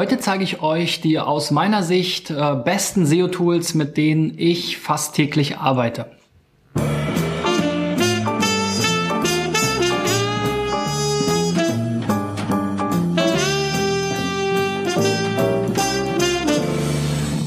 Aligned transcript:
Heute 0.00 0.18
zeige 0.18 0.44
ich 0.44 0.62
euch 0.62 1.02
die 1.02 1.18
aus 1.18 1.50
meiner 1.50 1.82
Sicht 1.82 2.30
äh, 2.30 2.54
besten 2.54 3.04
SEO-Tools, 3.04 3.74
mit 3.74 3.98
denen 3.98 4.32
ich 4.38 4.78
fast 4.78 5.14
täglich 5.14 5.58
arbeite. 5.58 6.06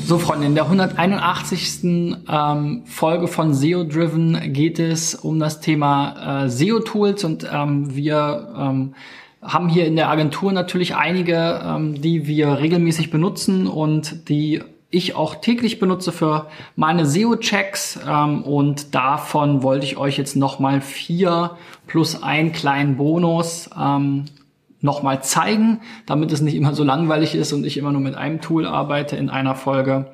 So, 0.06 0.20
Freunde, 0.20 0.46
in 0.46 0.54
der 0.54 0.66
181. 0.66 1.84
Ähm, 2.30 2.84
Folge 2.86 3.28
von 3.28 3.56
SEO 3.56 3.84
Driven 3.84 4.54
geht 4.54 4.78
es 4.78 5.16
um 5.16 5.40
das 5.40 5.60
Thema 5.60 6.44
äh, 6.44 6.50
SEO-Tools 6.50 7.24
und 7.24 7.50
ähm, 7.52 7.96
wir 7.96 8.54
ähm, 8.56 8.94
haben 9.44 9.70
hier 9.70 9.86
in 9.86 9.96
der 9.96 10.10
Agentur 10.10 10.52
natürlich 10.52 10.96
einige, 10.96 11.62
ähm, 11.64 12.02
die 12.02 12.28
wir 12.28 12.60
regelmäßig 12.60 13.12
benutzen 13.12 13.68
und 13.68 14.30
die 14.30 14.62
ich 14.90 15.16
auch 15.16 15.36
täglich 15.36 15.80
benutze 15.80 16.12
für 16.12 16.48
meine 16.76 17.06
SEO-Checks 17.06 18.00
ähm, 18.08 18.44
und 18.44 18.94
davon 18.94 19.64
wollte 19.64 19.86
ich 19.86 19.98
euch 19.98 20.18
jetzt 20.18 20.36
nochmal 20.36 20.82
vier 20.82 21.58
plus 21.88 22.22
einen 22.22 22.52
kleinen 22.52 22.98
Bonus 22.98 23.72
ähm, 23.80 24.26
nochmal 24.82 25.24
zeigen, 25.24 25.82
damit 26.06 26.32
es 26.32 26.42
nicht 26.42 26.56
immer 26.56 26.76
so 26.76 26.84
langweilig 26.84 27.34
ist 27.34 27.54
und 27.54 27.66
ich 27.66 27.78
immer 27.78 27.92
nur 27.92 28.02
mit 28.02 28.16
einem 28.16 28.40
Tool 28.40 28.68
arbeite 28.68 29.16
in 29.16 29.30
einer 29.30 29.56
Folge. 29.56 30.12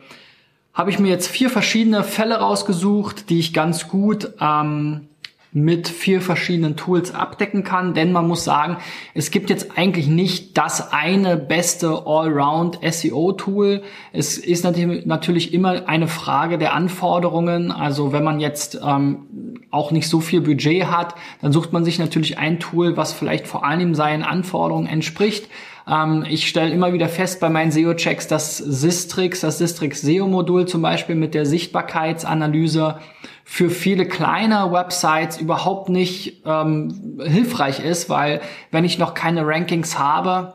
Habe 0.73 0.92
ich 0.92 1.00
mir 1.00 1.09
jetzt 1.09 1.28
vier 1.28 1.50
verschiedene 1.50 2.04
Fälle 2.04 2.38
rausgesucht, 2.38 3.30
die 3.30 3.40
ich 3.40 3.54
ganz 3.54 3.90
gut 3.90 4.32
ähm, 4.40 5.09
mit 5.52 5.88
vier 5.88 6.21
verschiedenen 6.21 6.76
Tools 6.76 7.13
abdecken 7.13 7.63
kann, 7.63 7.95
denn 7.95 8.12
man 8.12 8.27
muss 8.27 8.44
sagen, 8.44 8.77
es 9.16 9.31
gibt 9.31 9.49
jetzt 9.49 9.77
eigentlich 9.77 10.08
nicht 10.08 10.58
das 10.58 10.94
eine 10.94 11.38
beste 11.38 12.03
Allround 12.05 12.80
SEO 12.88 13.31
Tool. 13.31 13.81
Es 14.13 14.38
ist 14.38 14.63
natürlich 14.63 15.53
immer 15.53 15.88
eine 15.88 16.08
Frage 16.08 16.59
der 16.59 16.73
Anforderungen. 16.73 17.72
Also 17.72 18.14
wenn 18.14 18.23
man 18.23 18.39
jetzt 18.39 18.80
ähm, 18.86 19.59
auch 19.72 19.89
nicht 19.91 20.08
so 20.08 20.19
viel 20.19 20.41
Budget 20.41 20.86
hat, 20.86 21.16
dann 21.41 21.52
sucht 21.52 21.73
man 21.73 21.84
sich 21.84 21.97
natürlich 21.97 22.38
ein 22.38 22.59
Tool, 22.59 22.95
was 22.95 23.11
vielleicht 23.11 23.47
vor 23.47 23.66
allem 23.66 23.95
seinen 23.95 24.23
Anforderungen 24.23 24.88
entspricht. 24.88 25.50
Ähm, 25.90 26.26
ich 26.30 26.48
stelle 26.48 26.72
immer 26.72 26.94
wieder 26.94 27.09
fest 27.09 27.40
bei 27.40 27.50
meinen 27.50 27.72
SEO-Checks, 27.72 28.28
dass 28.28 28.58
Sistrix, 28.58 29.42
das 29.42 29.58
Sistrix 29.58 30.02
SEO-Modul 30.02 30.68
zum 30.68 30.81
Beispiel 30.81 31.16
mit 31.16 31.34
der 31.34 31.46
Sichtbarkeitsanalyse 31.46 33.00
für 33.44 33.70
viele 33.70 34.06
kleine 34.06 34.72
Websites 34.72 35.40
überhaupt 35.40 35.90
nicht 35.90 36.44
ähm, 36.46 37.20
hilfreich 37.23 37.80
ist, 37.80 38.09
weil 38.09 38.42
wenn 38.72 38.86
ich 38.86 39.00
noch 39.00 39.16
keine 39.16 39.48
Rankings 39.48 39.98
habe, 39.98 40.54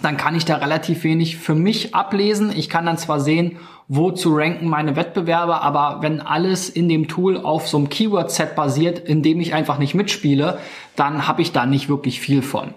dann 0.00 0.16
kann 0.16 0.36
ich 0.36 0.44
da 0.44 0.56
relativ 0.56 1.04
wenig 1.04 1.36
für 1.36 1.54
mich 1.54 1.94
ablesen. 1.94 2.52
Ich 2.56 2.70
kann 2.70 2.86
dann 2.86 2.96
zwar 2.96 3.20
sehen, 3.20 3.58
wo 3.88 4.10
zu 4.10 4.34
ranken 4.34 4.68
meine 4.68 4.96
Wettbewerber, 4.96 5.60
aber 5.60 5.98
wenn 6.00 6.20
alles 6.20 6.70
in 6.70 6.88
dem 6.88 7.08
Tool 7.08 7.36
auf 7.36 7.68
so 7.68 7.76
einem 7.76 7.90
Keyword-Set 7.90 8.54
basiert, 8.54 9.00
in 9.00 9.22
dem 9.22 9.40
ich 9.40 9.52
einfach 9.52 9.78
nicht 9.78 9.94
mitspiele, 9.94 10.58
dann 10.96 11.26
habe 11.28 11.42
ich 11.42 11.52
da 11.52 11.66
nicht 11.66 11.88
wirklich 11.90 12.20
viel 12.20 12.40
von. 12.40 12.72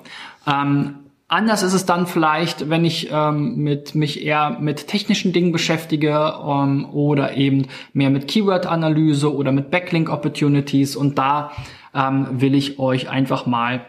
Ähm, 0.45 1.05
Anders 1.27 1.63
ist 1.63 1.73
es 1.73 1.87
dann 1.87 2.05
vielleicht, 2.05 2.69
wenn 2.69 2.85
ich 2.85 3.09
ähm, 3.11 3.55
mit, 3.55 3.95
mich 3.95 4.23
eher 4.23 4.57
mit 4.59 4.87
technischen 4.87 5.33
Dingen 5.33 5.51
beschäftige 5.51 6.35
ähm, 6.45 6.87
oder 6.91 7.35
eben 7.35 7.67
mehr 7.93 8.11
mit 8.11 8.27
Keyword-Analyse 8.27 9.33
oder 9.33 9.51
mit 9.51 9.71
Backlink-Opportunities 9.71 10.95
und 10.95 11.17
da 11.17 11.51
ähm, 11.95 12.27
will 12.31 12.53
ich 12.53 12.77
euch 12.77 13.09
einfach 13.09 13.47
mal 13.47 13.85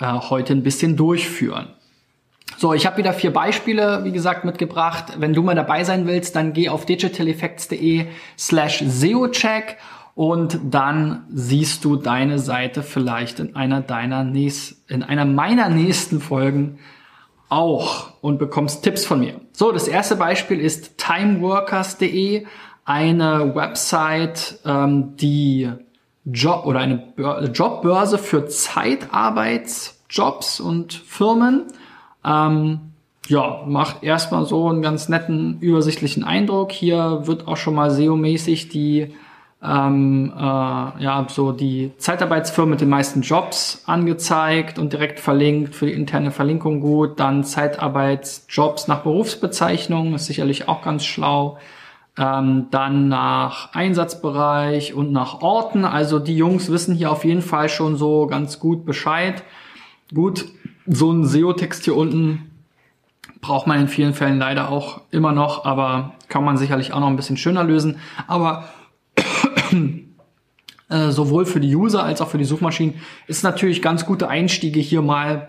äh, 0.00 0.12
heute 0.12 0.52
ein 0.52 0.62
bisschen 0.62 0.96
durchführen. 0.96 1.68
So, 2.58 2.74
ich 2.74 2.86
habe 2.86 2.98
wieder 2.98 3.14
vier 3.14 3.32
Beispiele, 3.32 4.04
wie 4.04 4.12
gesagt, 4.12 4.44
mitgebracht. 4.44 5.14
Wenn 5.18 5.32
du 5.32 5.42
mal 5.42 5.54
dabei 5.54 5.82
sein 5.82 6.06
willst, 6.06 6.36
dann 6.36 6.52
geh 6.52 6.68
auf 6.68 6.84
digitaleffects.de 6.84 8.06
slash 8.38 8.82
SEOcheck 8.86 9.78
und 10.16 10.58
dann 10.70 11.24
siehst 11.28 11.84
du 11.84 11.94
deine 11.96 12.38
Seite 12.38 12.82
vielleicht 12.82 13.38
in 13.38 13.54
einer 13.54 13.82
deiner 13.82 14.24
nächsten, 14.24 14.92
in 14.92 15.02
einer 15.02 15.26
meiner 15.26 15.68
nächsten 15.68 16.22
Folgen 16.22 16.78
auch 17.50 18.14
und 18.22 18.38
bekommst 18.38 18.82
Tipps 18.82 19.04
von 19.04 19.20
mir. 19.20 19.42
So, 19.52 19.72
das 19.72 19.86
erste 19.86 20.16
Beispiel 20.16 20.58
ist 20.58 20.96
timeworkers.de, 20.96 22.46
eine 22.86 23.54
Website, 23.54 24.58
ähm, 24.64 25.18
die 25.18 25.70
Job 26.24 26.64
oder 26.64 26.80
eine 26.80 27.12
Jobbörse 27.52 28.16
für 28.16 28.46
Zeitarbeitsjobs 28.46 30.60
und 30.60 30.94
Firmen. 30.94 31.64
Ähm, 32.24 32.80
ja, 33.28 33.64
macht 33.66 34.02
erstmal 34.02 34.46
so 34.46 34.70
einen 34.70 34.80
ganz 34.80 35.10
netten, 35.10 35.60
übersichtlichen 35.60 36.24
Eindruck. 36.24 36.72
Hier 36.72 37.26
wird 37.26 37.46
auch 37.46 37.58
schon 37.58 37.74
mal 37.74 37.90
SEO-mäßig 37.90 38.70
die 38.70 39.14
ähm, 39.62 40.32
äh, 40.36 40.40
ja, 40.40 41.26
so 41.28 41.52
die 41.52 41.92
Zeitarbeitsfirmen 41.98 42.70
mit 42.70 42.80
den 42.80 42.88
meisten 42.88 43.22
Jobs 43.22 43.82
angezeigt 43.86 44.78
und 44.78 44.92
direkt 44.92 45.18
verlinkt, 45.18 45.74
für 45.74 45.86
die 45.86 45.92
interne 45.92 46.30
Verlinkung 46.30 46.80
gut. 46.80 47.18
Dann 47.18 47.42
Zeitarbeitsjobs 47.42 48.86
nach 48.86 49.00
Berufsbezeichnung, 49.00 50.14
ist 50.14 50.26
sicherlich 50.26 50.68
auch 50.68 50.82
ganz 50.82 51.04
schlau. 51.04 51.58
Ähm, 52.18 52.66
dann 52.70 53.08
nach 53.08 53.74
Einsatzbereich 53.74 54.94
und 54.94 55.12
nach 55.12 55.40
Orten. 55.42 55.84
Also 55.84 56.18
die 56.18 56.36
Jungs 56.36 56.70
wissen 56.70 56.94
hier 56.94 57.10
auf 57.10 57.24
jeden 57.24 57.42
Fall 57.42 57.68
schon 57.68 57.96
so 57.96 58.26
ganz 58.26 58.60
gut 58.60 58.84
Bescheid. 58.84 59.42
Gut, 60.14 60.46
so 60.86 61.10
ein 61.10 61.24
SEO-Text 61.24 61.84
hier 61.84 61.96
unten 61.96 62.50
braucht 63.40 63.66
man 63.66 63.80
in 63.80 63.88
vielen 63.88 64.14
Fällen 64.14 64.38
leider 64.38 64.70
auch 64.70 65.02
immer 65.10 65.32
noch, 65.32 65.64
aber 65.64 66.12
kann 66.28 66.44
man 66.44 66.56
sicherlich 66.56 66.92
auch 66.92 67.00
noch 67.00 67.06
ein 67.06 67.16
bisschen 67.16 67.36
schöner 67.36 67.64
lösen. 67.64 67.98
Aber 68.26 68.64
äh, 70.88 71.10
sowohl 71.10 71.46
für 71.46 71.60
die 71.60 71.74
User 71.74 72.02
als 72.02 72.20
auch 72.20 72.28
für 72.28 72.38
die 72.38 72.44
Suchmaschinen 72.44 72.94
ist 73.26 73.42
natürlich 73.42 73.82
ganz 73.82 74.06
gute 74.06 74.28
Einstiege 74.28 74.80
hier 74.80 75.02
mal 75.02 75.48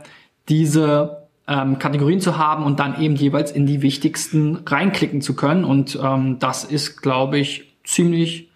diese 0.50 1.28
ähm, 1.48 1.80
Kategorien 1.80 2.22
zu 2.22 2.38
haben 2.38 2.64
und 2.64 2.80
dann 2.80 3.00
eben 3.02 3.16
jeweils 3.16 3.52
in 3.52 3.66
die 3.66 3.82
wichtigsten 3.82 4.58
reinklicken 4.66 5.22
zu 5.22 5.36
können. 5.36 5.64
Und 5.64 5.98
ähm, 6.02 6.40
das 6.40 6.64
ist, 6.64 7.02
glaube 7.02 7.40
ich, 7.40 7.74
ziemlich 7.84 8.50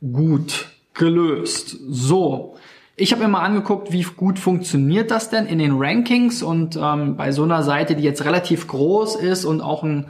gut 0.00 0.68
gelöst. 0.94 1.76
So, 1.88 2.56
ich 2.96 3.12
habe 3.12 3.22
mir 3.22 3.28
mal 3.28 3.42
angeguckt, 3.42 3.92
wie 3.92 4.02
gut 4.02 4.38
funktioniert 4.38 5.10
das 5.10 5.28
denn 5.28 5.46
in 5.46 5.58
den 5.58 5.72
Rankings 5.76 6.42
und 6.42 6.78
ähm, 6.80 7.16
bei 7.16 7.32
so 7.32 7.42
einer 7.42 7.62
Seite, 7.62 7.96
die 7.96 8.02
jetzt 8.02 8.24
relativ 8.24 8.66
groß 8.68 9.16
ist 9.16 9.44
und 9.44 9.60
auch 9.60 9.82
ein 9.82 10.06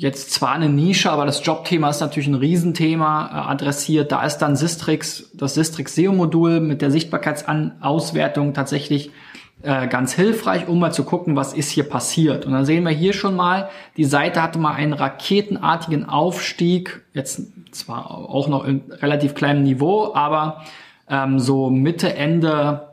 jetzt 0.00 0.32
zwar 0.32 0.52
eine 0.52 0.70
Nische, 0.70 1.12
aber 1.12 1.26
das 1.26 1.44
Jobthema 1.44 1.90
ist 1.90 2.00
natürlich 2.00 2.26
ein 2.26 2.34
Riesenthema 2.34 3.26
äh, 3.26 3.50
adressiert. 3.50 4.10
Da 4.10 4.24
ist 4.24 4.38
dann 4.38 4.56
Sistrix, 4.56 5.30
das 5.34 5.52
Sistrix 5.52 5.94
SEO-Modul 5.94 6.60
mit 6.60 6.80
der 6.80 6.90
Sichtbarkeitsauswertung 6.90 8.54
tatsächlich 8.54 9.10
äh, 9.62 9.88
ganz 9.88 10.14
hilfreich, 10.14 10.68
um 10.68 10.78
mal 10.78 10.90
zu 10.90 11.04
gucken, 11.04 11.36
was 11.36 11.52
ist 11.52 11.68
hier 11.68 11.86
passiert. 11.86 12.46
Und 12.46 12.52
dann 12.52 12.64
sehen 12.64 12.84
wir 12.84 12.92
hier 12.92 13.12
schon 13.12 13.36
mal, 13.36 13.68
die 13.98 14.06
Seite 14.06 14.42
hatte 14.42 14.58
mal 14.58 14.72
einen 14.72 14.94
raketenartigen 14.94 16.08
Aufstieg, 16.08 17.02
jetzt 17.12 17.42
zwar 17.70 18.10
auch 18.10 18.48
noch 18.48 18.64
in 18.64 18.80
relativ 19.02 19.34
kleinem 19.34 19.64
Niveau, 19.64 20.14
aber 20.14 20.62
ähm, 21.10 21.38
so 21.38 21.68
Mitte, 21.68 22.14
Ende 22.14 22.88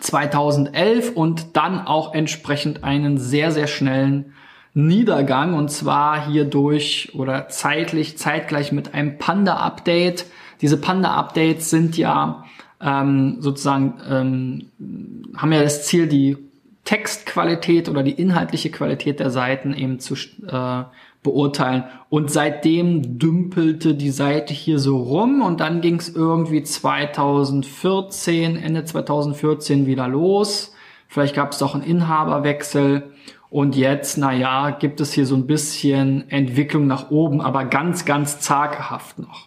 2011 0.00 1.12
und 1.14 1.54
dann 1.54 1.86
auch 1.86 2.14
entsprechend 2.14 2.82
einen 2.82 3.18
sehr, 3.18 3.52
sehr 3.52 3.66
schnellen 3.66 4.32
Niedergang 4.74 5.54
und 5.54 5.70
zwar 5.70 6.26
hier 6.28 6.44
durch 6.44 7.12
oder 7.14 7.48
zeitlich, 7.48 8.18
zeitgleich 8.18 8.72
mit 8.72 8.92
einem 8.92 9.18
Panda-Update. 9.18 10.26
Diese 10.60 10.76
Panda-Updates 10.76 11.70
sind 11.70 11.96
ja 11.96 12.44
ähm, 12.80 13.36
sozusagen, 13.38 13.94
ähm, 14.10 15.32
haben 15.36 15.52
ja 15.52 15.62
das 15.62 15.86
Ziel, 15.86 16.08
die 16.08 16.36
Textqualität 16.84 17.88
oder 17.88 18.02
die 18.02 18.12
inhaltliche 18.12 18.70
Qualität 18.70 19.20
der 19.20 19.30
Seiten 19.30 19.72
eben 19.74 20.00
zu 20.00 20.14
äh, 20.14 20.82
beurteilen. 21.22 21.84
Und 22.10 22.30
seitdem 22.30 23.18
dümpelte 23.18 23.94
die 23.94 24.10
Seite 24.10 24.52
hier 24.52 24.80
so 24.80 24.98
rum 24.98 25.40
und 25.40 25.60
dann 25.60 25.80
ging 25.80 25.96
es 25.96 26.14
irgendwie 26.14 26.62
2014, 26.62 28.56
Ende 28.56 28.84
2014 28.84 29.86
wieder 29.86 30.08
los. 30.08 30.74
Vielleicht 31.08 31.34
gab 31.36 31.52
es 31.52 31.62
auch 31.62 31.74
einen 31.74 31.84
Inhaberwechsel 31.84 33.13
und 33.54 33.76
jetzt, 33.76 34.18
na 34.18 34.32
ja, 34.32 34.70
gibt 34.70 35.00
es 35.00 35.12
hier 35.12 35.26
so 35.26 35.36
ein 35.36 35.46
bisschen 35.46 36.28
Entwicklung 36.28 36.88
nach 36.88 37.12
oben, 37.12 37.40
aber 37.40 37.64
ganz, 37.66 38.04
ganz 38.04 38.40
zaghaft 38.40 39.20
noch. 39.20 39.46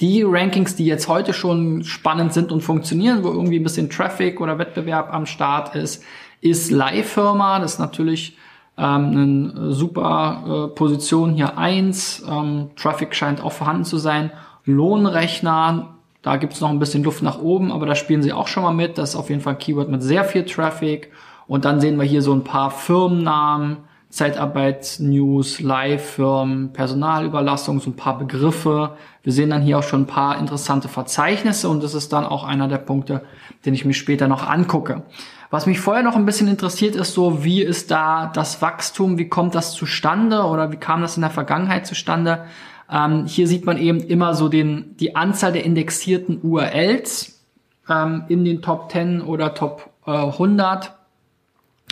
Die 0.00 0.22
Rankings, 0.22 0.76
die 0.76 0.86
jetzt 0.86 1.06
heute 1.06 1.34
schon 1.34 1.84
spannend 1.84 2.32
sind 2.32 2.50
und 2.52 2.62
funktionieren, 2.62 3.22
wo 3.22 3.28
irgendwie 3.28 3.58
ein 3.58 3.62
bisschen 3.62 3.90
Traffic 3.90 4.40
oder 4.40 4.58
Wettbewerb 4.58 5.12
am 5.12 5.26
Start 5.26 5.74
ist, 5.74 6.02
ist 6.40 6.70
Leihfirma. 6.70 7.58
Das 7.58 7.74
ist 7.74 7.80
natürlich 7.80 8.38
ähm, 8.78 9.52
eine 9.52 9.72
super 9.72 10.70
äh, 10.70 10.74
Position 10.74 11.34
hier 11.34 11.58
eins. 11.58 12.24
Ähm, 12.26 12.70
Traffic 12.76 13.14
scheint 13.14 13.44
auch 13.44 13.52
vorhanden 13.52 13.84
zu 13.84 13.98
sein. 13.98 14.30
Lohnrechner, 14.64 15.96
da 16.22 16.36
gibt 16.38 16.54
es 16.54 16.62
noch 16.62 16.70
ein 16.70 16.78
bisschen 16.78 17.04
Luft 17.04 17.22
nach 17.22 17.42
oben, 17.42 17.72
aber 17.72 17.84
da 17.84 17.94
spielen 17.94 18.22
sie 18.22 18.32
auch 18.32 18.48
schon 18.48 18.62
mal 18.62 18.72
mit. 18.72 18.96
Das 18.96 19.10
ist 19.10 19.16
auf 19.16 19.28
jeden 19.28 19.42
Fall 19.42 19.52
ein 19.52 19.58
Keyword 19.58 19.90
mit 19.90 20.02
sehr 20.02 20.24
viel 20.24 20.46
Traffic. 20.46 21.12
Und 21.48 21.64
dann 21.64 21.80
sehen 21.80 21.96
wir 21.96 22.04
hier 22.04 22.22
so 22.22 22.32
ein 22.32 22.44
paar 22.44 22.70
Firmennamen, 22.70 23.78
Zeitarbeitsnews, 24.08 25.60
Live-Firmen, 25.60 26.72
Personalüberlassung, 26.72 27.80
so 27.80 27.90
ein 27.90 27.96
paar 27.96 28.18
Begriffe. 28.18 28.96
Wir 29.22 29.32
sehen 29.32 29.50
dann 29.50 29.62
hier 29.62 29.78
auch 29.78 29.82
schon 29.82 30.02
ein 30.02 30.06
paar 30.06 30.38
interessante 30.38 30.88
Verzeichnisse 30.88 31.68
und 31.68 31.82
das 31.82 31.94
ist 31.94 32.12
dann 32.12 32.24
auch 32.24 32.44
einer 32.44 32.68
der 32.68 32.78
Punkte, 32.78 33.22
den 33.64 33.74
ich 33.74 33.84
mir 33.84 33.94
später 33.94 34.28
noch 34.28 34.48
angucke. 34.48 35.02
Was 35.50 35.66
mich 35.66 35.80
vorher 35.80 36.02
noch 36.02 36.16
ein 36.16 36.24
bisschen 36.24 36.48
interessiert, 36.48 36.96
ist 36.96 37.14
so, 37.14 37.44
wie 37.44 37.62
ist 37.62 37.90
da 37.90 38.30
das 38.32 38.62
Wachstum, 38.62 39.18
wie 39.18 39.28
kommt 39.28 39.54
das 39.54 39.72
zustande 39.72 40.42
oder 40.44 40.72
wie 40.72 40.76
kam 40.76 41.02
das 41.02 41.16
in 41.16 41.20
der 41.20 41.30
Vergangenheit 41.30 41.86
zustande? 41.86 42.44
Ähm, 42.90 43.26
hier 43.26 43.46
sieht 43.46 43.66
man 43.66 43.78
eben 43.78 44.00
immer 44.00 44.34
so 44.34 44.48
den, 44.48 44.96
die 44.96 45.14
Anzahl 45.14 45.52
der 45.52 45.64
indexierten 45.64 46.40
URLs 46.42 47.44
ähm, 47.88 48.24
in 48.28 48.44
den 48.44 48.62
Top 48.62 48.90
10 48.90 49.20
oder 49.22 49.54
Top 49.54 49.90
äh, 50.06 50.10
100 50.10 50.95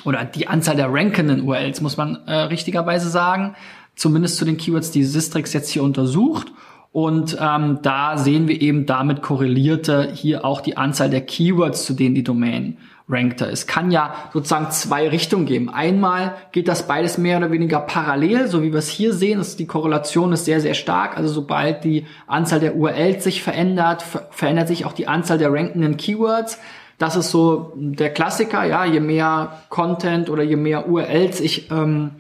oder 0.05 0.25
die 0.25 0.49
Anzahl 0.49 0.77
der 0.77 0.93
rankenden 0.93 1.43
URLs, 1.43 1.81
muss 1.81 1.97
man 1.97 2.17
äh, 2.27 2.35
richtigerweise 2.35 3.09
sagen, 3.09 3.55
zumindest 3.97 4.37
zu 4.37 4.45
den 4.45 4.57
Keywords, 4.57 4.91
die 4.91 5.05
Sistrix 5.05 5.53
jetzt 5.53 5.71
hier 5.71 5.83
untersucht. 5.83 6.53
Und 6.93 7.37
ähm, 7.41 7.81
da 7.83 8.17
sehen 8.17 8.47
wir 8.47 8.61
eben 8.61 8.87
damit 8.87 9.21
korrelierte 9.21 10.13
hier 10.15 10.45
auch 10.45 10.61
die 10.61 10.77
Anzahl 10.77 11.11
der 11.11 11.23
Keywords, 11.23 11.85
zu 11.85 11.95
denen 11.95 12.15
die 12.15 12.23
Domain 12.23 12.79
rankte. 13.09 13.47
Es 13.47 13.67
kann 13.67 13.91
ja 13.91 14.15
sozusagen 14.33 14.71
zwei 14.71 15.09
Richtungen 15.09 15.45
geben. 15.45 15.69
Einmal 15.69 16.37
geht 16.53 16.69
das 16.69 16.87
beides 16.87 17.19
mehr 17.19 17.39
oder 17.39 17.51
weniger 17.51 17.81
parallel, 17.81 18.47
so 18.47 18.63
wie 18.63 18.73
wir 18.73 18.79
es 18.79 18.89
hier 18.89 19.13
sehen. 19.13 19.41
Ist, 19.41 19.59
die 19.59 19.67
Korrelation 19.67 20.33
ist 20.33 20.45
sehr, 20.45 20.61
sehr 20.61 20.75
stark. 20.75 21.17
Also 21.17 21.33
sobald 21.33 21.85
die 21.85 22.07
Anzahl 22.27 22.61
der 22.61 22.77
URLs 22.77 23.25
sich 23.25 23.43
verändert, 23.43 24.03
ver 24.03 24.29
verändert 24.31 24.69
sich 24.69 24.87
auch 24.87 24.93
die 24.93 25.09
Anzahl 25.09 25.39
der 25.39 25.53
rankenden 25.53 25.97
Keywords. 25.97 26.59
Das 26.99 27.17
ist 27.17 27.31
so 27.31 27.73
der 27.77 28.11
Klassiker, 28.11 28.65
ja, 28.65 28.85
je 28.85 29.01
mehr 29.01 29.61
Content 29.69 30.31
oder 30.31 30.43
je 30.43 30.57
mehr 30.57 30.89
URLs 30.89 31.41
ich 31.41 31.71
ähm, 31.71 32.13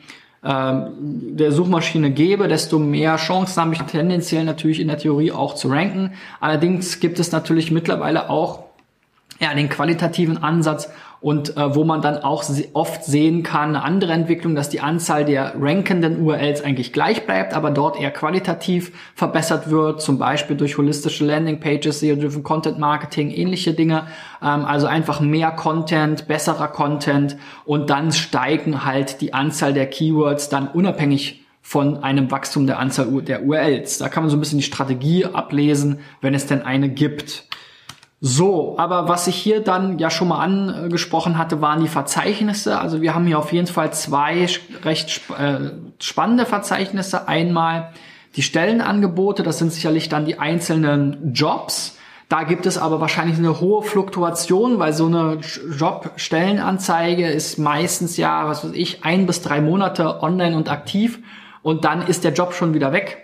ähm, 0.44 0.90
der 1.36 1.52
Suchmaschine 1.52 2.10
gebe, 2.10 2.48
desto 2.48 2.78
mehr 2.78 3.16
Chancen 3.16 3.62
habe 3.62 3.74
ich 3.74 3.82
tendenziell 3.82 4.44
natürlich 4.44 4.78
in 4.78 4.88
der 4.88 4.98
Theorie 4.98 5.32
auch 5.32 5.54
zu 5.54 5.68
ranken. 5.68 6.12
Allerdings 6.40 7.00
gibt 7.00 7.18
es 7.18 7.32
natürlich 7.32 7.70
mittlerweile 7.70 8.28
auch 8.28 8.64
ja, 9.40 9.54
den 9.54 9.68
qualitativen 9.68 10.42
Ansatz 10.42 10.90
und 11.24 11.56
äh, 11.56 11.74
wo 11.74 11.84
man 11.84 12.02
dann 12.02 12.18
auch 12.18 12.44
oft 12.74 13.02
sehen 13.02 13.42
kann, 13.42 13.70
eine 13.70 13.82
andere 13.82 14.12
Entwicklung, 14.12 14.54
dass 14.54 14.68
die 14.68 14.80
Anzahl 14.80 15.24
der 15.24 15.54
rankenden 15.58 16.20
URLs 16.20 16.60
eigentlich 16.60 16.92
gleich 16.92 17.24
bleibt, 17.24 17.54
aber 17.54 17.70
dort 17.70 17.98
eher 17.98 18.10
qualitativ 18.10 18.92
verbessert 19.14 19.70
wird, 19.70 20.02
zum 20.02 20.18
Beispiel 20.18 20.54
durch 20.54 20.76
holistische 20.76 21.24
Landingpages, 21.24 22.00
SEO-driven 22.00 22.42
Content 22.42 22.78
Marketing, 22.78 23.30
ähnliche 23.30 23.72
Dinge. 23.72 24.06
Ähm, 24.42 24.66
also 24.66 24.86
einfach 24.86 25.20
mehr 25.20 25.50
Content, 25.52 26.28
besserer 26.28 26.68
Content 26.68 27.38
und 27.64 27.88
dann 27.88 28.12
steigen 28.12 28.84
halt 28.84 29.22
die 29.22 29.32
Anzahl 29.32 29.72
der 29.72 29.86
Keywords 29.86 30.50
dann 30.50 30.68
unabhängig 30.68 31.42
von 31.62 32.04
einem 32.04 32.30
Wachstum 32.30 32.66
der 32.66 32.78
Anzahl 32.78 33.06
der 33.22 33.44
URLs. 33.44 33.96
Da 33.96 34.10
kann 34.10 34.24
man 34.24 34.30
so 34.30 34.36
ein 34.36 34.40
bisschen 34.40 34.58
die 34.58 34.64
Strategie 34.64 35.24
ablesen, 35.24 36.00
wenn 36.20 36.34
es 36.34 36.44
denn 36.44 36.60
eine 36.60 36.90
gibt. 36.90 37.46
So, 38.20 38.76
aber 38.78 39.08
was 39.08 39.26
ich 39.26 39.36
hier 39.36 39.60
dann 39.60 39.98
ja 39.98 40.08
schon 40.08 40.28
mal 40.28 40.38
angesprochen 40.38 41.36
hatte, 41.36 41.60
waren 41.60 41.82
die 41.82 41.88
Verzeichnisse. 41.88 42.78
Also 42.78 43.02
wir 43.02 43.14
haben 43.14 43.26
hier 43.26 43.38
auf 43.38 43.52
jeden 43.52 43.66
Fall 43.66 43.92
zwei 43.92 44.46
recht 44.82 45.20
äh, 45.38 45.72
spannende 45.98 46.46
Verzeichnisse. 46.46 47.28
Einmal 47.28 47.92
die 48.36 48.42
Stellenangebote, 48.42 49.42
das 49.42 49.58
sind 49.58 49.72
sicherlich 49.72 50.08
dann 50.08 50.24
die 50.24 50.38
einzelnen 50.38 51.34
Jobs. 51.34 51.98
Da 52.28 52.44
gibt 52.44 52.66
es 52.66 52.78
aber 52.78 53.00
wahrscheinlich 53.00 53.38
eine 53.38 53.60
hohe 53.60 53.82
Fluktuation, 53.82 54.78
weil 54.78 54.92
so 54.92 55.06
eine 55.06 55.38
Jobstellenanzeige 55.78 57.28
ist 57.28 57.58
meistens 57.58 58.16
ja, 58.16 58.48
was 58.48 58.64
weiß 58.64 58.72
ich, 58.72 59.04
ein 59.04 59.26
bis 59.26 59.42
drei 59.42 59.60
Monate 59.60 60.22
online 60.22 60.56
und 60.56 60.70
aktiv 60.70 61.18
und 61.62 61.84
dann 61.84 62.06
ist 62.06 62.24
der 62.24 62.32
Job 62.32 62.54
schon 62.54 62.74
wieder 62.74 62.92
weg. 62.92 63.23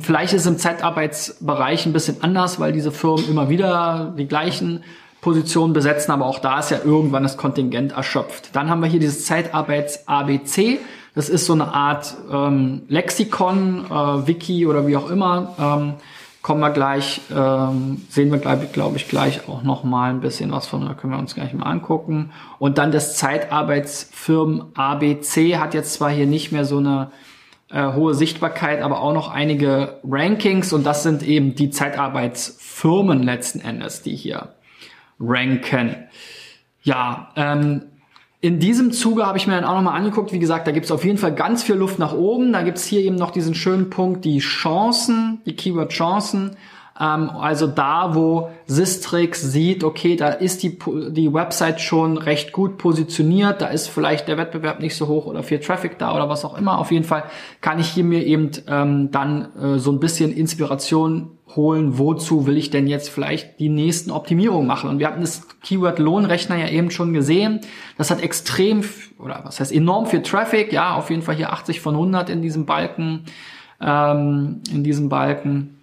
Vielleicht 0.00 0.32
ist 0.32 0.42
es 0.42 0.46
im 0.46 0.58
Zeitarbeitsbereich 0.58 1.86
ein 1.86 1.92
bisschen 1.92 2.22
anders, 2.22 2.60
weil 2.60 2.72
diese 2.72 2.92
Firmen 2.92 3.28
immer 3.28 3.48
wieder 3.48 4.14
die 4.16 4.26
gleichen 4.26 4.84
Positionen 5.20 5.72
besetzen, 5.72 6.12
aber 6.12 6.26
auch 6.26 6.38
da 6.38 6.60
ist 6.60 6.70
ja 6.70 6.78
irgendwann 6.84 7.22
das 7.22 7.36
Kontingent 7.36 7.92
erschöpft. 7.92 8.54
Dann 8.54 8.70
haben 8.70 8.80
wir 8.80 8.88
hier 8.88 9.00
dieses 9.00 9.26
Zeitarbeits-ABC. 9.26 10.78
Das 11.14 11.28
ist 11.28 11.46
so 11.46 11.52
eine 11.52 11.74
Art 11.74 12.14
ähm, 12.32 12.82
Lexikon, 12.88 13.84
äh, 13.86 14.26
Wiki 14.26 14.66
oder 14.66 14.86
wie 14.86 14.96
auch 14.96 15.10
immer. 15.10 15.54
Ähm, 15.58 15.94
kommen 16.42 16.60
wir 16.60 16.70
gleich, 16.70 17.20
ähm, 17.30 18.02
sehen 18.08 18.30
wir, 18.30 18.38
glaube 18.38 18.66
glaub 18.72 18.96
ich, 18.96 19.08
gleich 19.08 19.46
auch 19.46 19.62
noch 19.62 19.84
mal 19.84 20.10
ein 20.10 20.20
bisschen 20.20 20.52
was 20.52 20.66
von, 20.66 20.86
da 20.86 20.94
können 20.94 21.12
wir 21.12 21.18
uns 21.18 21.34
gleich 21.34 21.52
mal 21.52 21.64
angucken. 21.64 22.30
Und 22.58 22.78
dann 22.78 22.92
das 22.92 23.16
Zeitarbeitsfirmen 23.16 24.74
ABC 24.74 25.58
hat 25.58 25.74
jetzt 25.74 25.94
zwar 25.94 26.10
hier 26.10 26.26
nicht 26.26 26.50
mehr 26.52 26.64
so 26.64 26.78
eine 26.78 27.10
äh, 27.70 27.92
hohe 27.92 28.14
Sichtbarkeit, 28.14 28.82
aber 28.82 29.00
auch 29.00 29.12
noch 29.12 29.28
einige 29.28 30.00
Rankings 30.04 30.72
und 30.72 30.84
das 30.84 31.02
sind 31.02 31.22
eben 31.22 31.54
die 31.54 31.70
Zeitarbeitsfirmen 31.70 33.22
letzten 33.22 33.60
Endes, 33.60 34.02
die 34.02 34.16
hier 34.16 34.54
ranken. 35.18 35.96
Ja, 36.82 37.30
ähm, 37.36 37.82
in 38.42 38.58
diesem 38.58 38.90
Zuge 38.90 39.26
habe 39.26 39.36
ich 39.36 39.46
mir 39.46 39.54
dann 39.54 39.64
auch 39.64 39.74
nochmal 39.74 39.98
angeguckt, 39.98 40.32
wie 40.32 40.38
gesagt, 40.38 40.66
da 40.66 40.72
gibt 40.72 40.86
es 40.86 40.92
auf 40.92 41.04
jeden 41.04 41.18
Fall 41.18 41.34
ganz 41.34 41.62
viel 41.62 41.74
Luft 41.74 41.98
nach 41.98 42.14
oben. 42.14 42.54
Da 42.54 42.62
gibt 42.62 42.78
es 42.78 42.86
hier 42.86 43.00
eben 43.00 43.16
noch 43.16 43.32
diesen 43.32 43.54
schönen 43.54 43.90
Punkt, 43.90 44.24
die 44.24 44.38
Chancen, 44.38 45.42
die 45.44 45.54
Keyword-Chancen. 45.54 46.56
Ähm, 47.00 47.30
also 47.30 47.66
da, 47.66 48.14
wo 48.14 48.50
Sistrix 48.66 49.40
sieht, 49.40 49.82
okay, 49.82 50.16
da 50.16 50.28
ist 50.28 50.62
die, 50.62 50.78
die 51.10 51.32
Website 51.32 51.80
schon 51.80 52.18
recht 52.18 52.52
gut 52.52 52.76
positioniert, 52.76 53.62
da 53.62 53.68
ist 53.68 53.88
vielleicht 53.88 54.28
der 54.28 54.36
Wettbewerb 54.36 54.80
nicht 54.80 54.94
so 54.94 55.08
hoch 55.08 55.26
oder 55.26 55.42
viel 55.42 55.58
Traffic 55.60 55.98
da 55.98 56.14
oder 56.14 56.28
was 56.28 56.44
auch 56.44 56.58
immer. 56.58 56.78
Auf 56.78 56.92
jeden 56.92 57.06
Fall 57.06 57.24
kann 57.62 57.80
ich 57.80 57.88
hier 57.88 58.04
mir 58.04 58.24
eben 58.24 58.50
ähm, 58.68 59.10
dann 59.10 59.48
äh, 59.56 59.78
so 59.78 59.90
ein 59.90 59.98
bisschen 59.98 60.32
Inspiration 60.32 61.38
holen, 61.56 61.98
wozu 61.98 62.46
will 62.46 62.56
ich 62.56 62.70
denn 62.70 62.86
jetzt 62.86 63.08
vielleicht 63.08 63.58
die 63.58 63.70
nächsten 63.70 64.10
Optimierungen 64.12 64.68
machen. 64.68 64.88
Und 64.88 64.98
wir 64.98 65.08
hatten 65.08 65.22
das 65.22 65.48
Keyword 65.62 65.98
Lohnrechner 65.98 66.56
ja 66.56 66.68
eben 66.68 66.90
schon 66.92 67.12
gesehen. 67.12 67.60
Das 67.98 68.10
hat 68.10 68.22
extrem, 68.22 68.84
oder 69.18 69.40
was 69.42 69.58
heißt 69.58 69.72
enorm 69.72 70.06
viel 70.06 70.22
Traffic, 70.22 70.72
ja, 70.72 70.94
auf 70.94 71.10
jeden 71.10 71.22
Fall 71.22 71.34
hier 71.34 71.52
80 71.52 71.80
von 71.80 71.94
100 71.94 72.30
in 72.30 72.42
diesem 72.42 72.66
Balken, 72.66 73.24
ähm, 73.80 74.60
in 74.72 74.84
diesem 74.84 75.08
Balken 75.08 75.79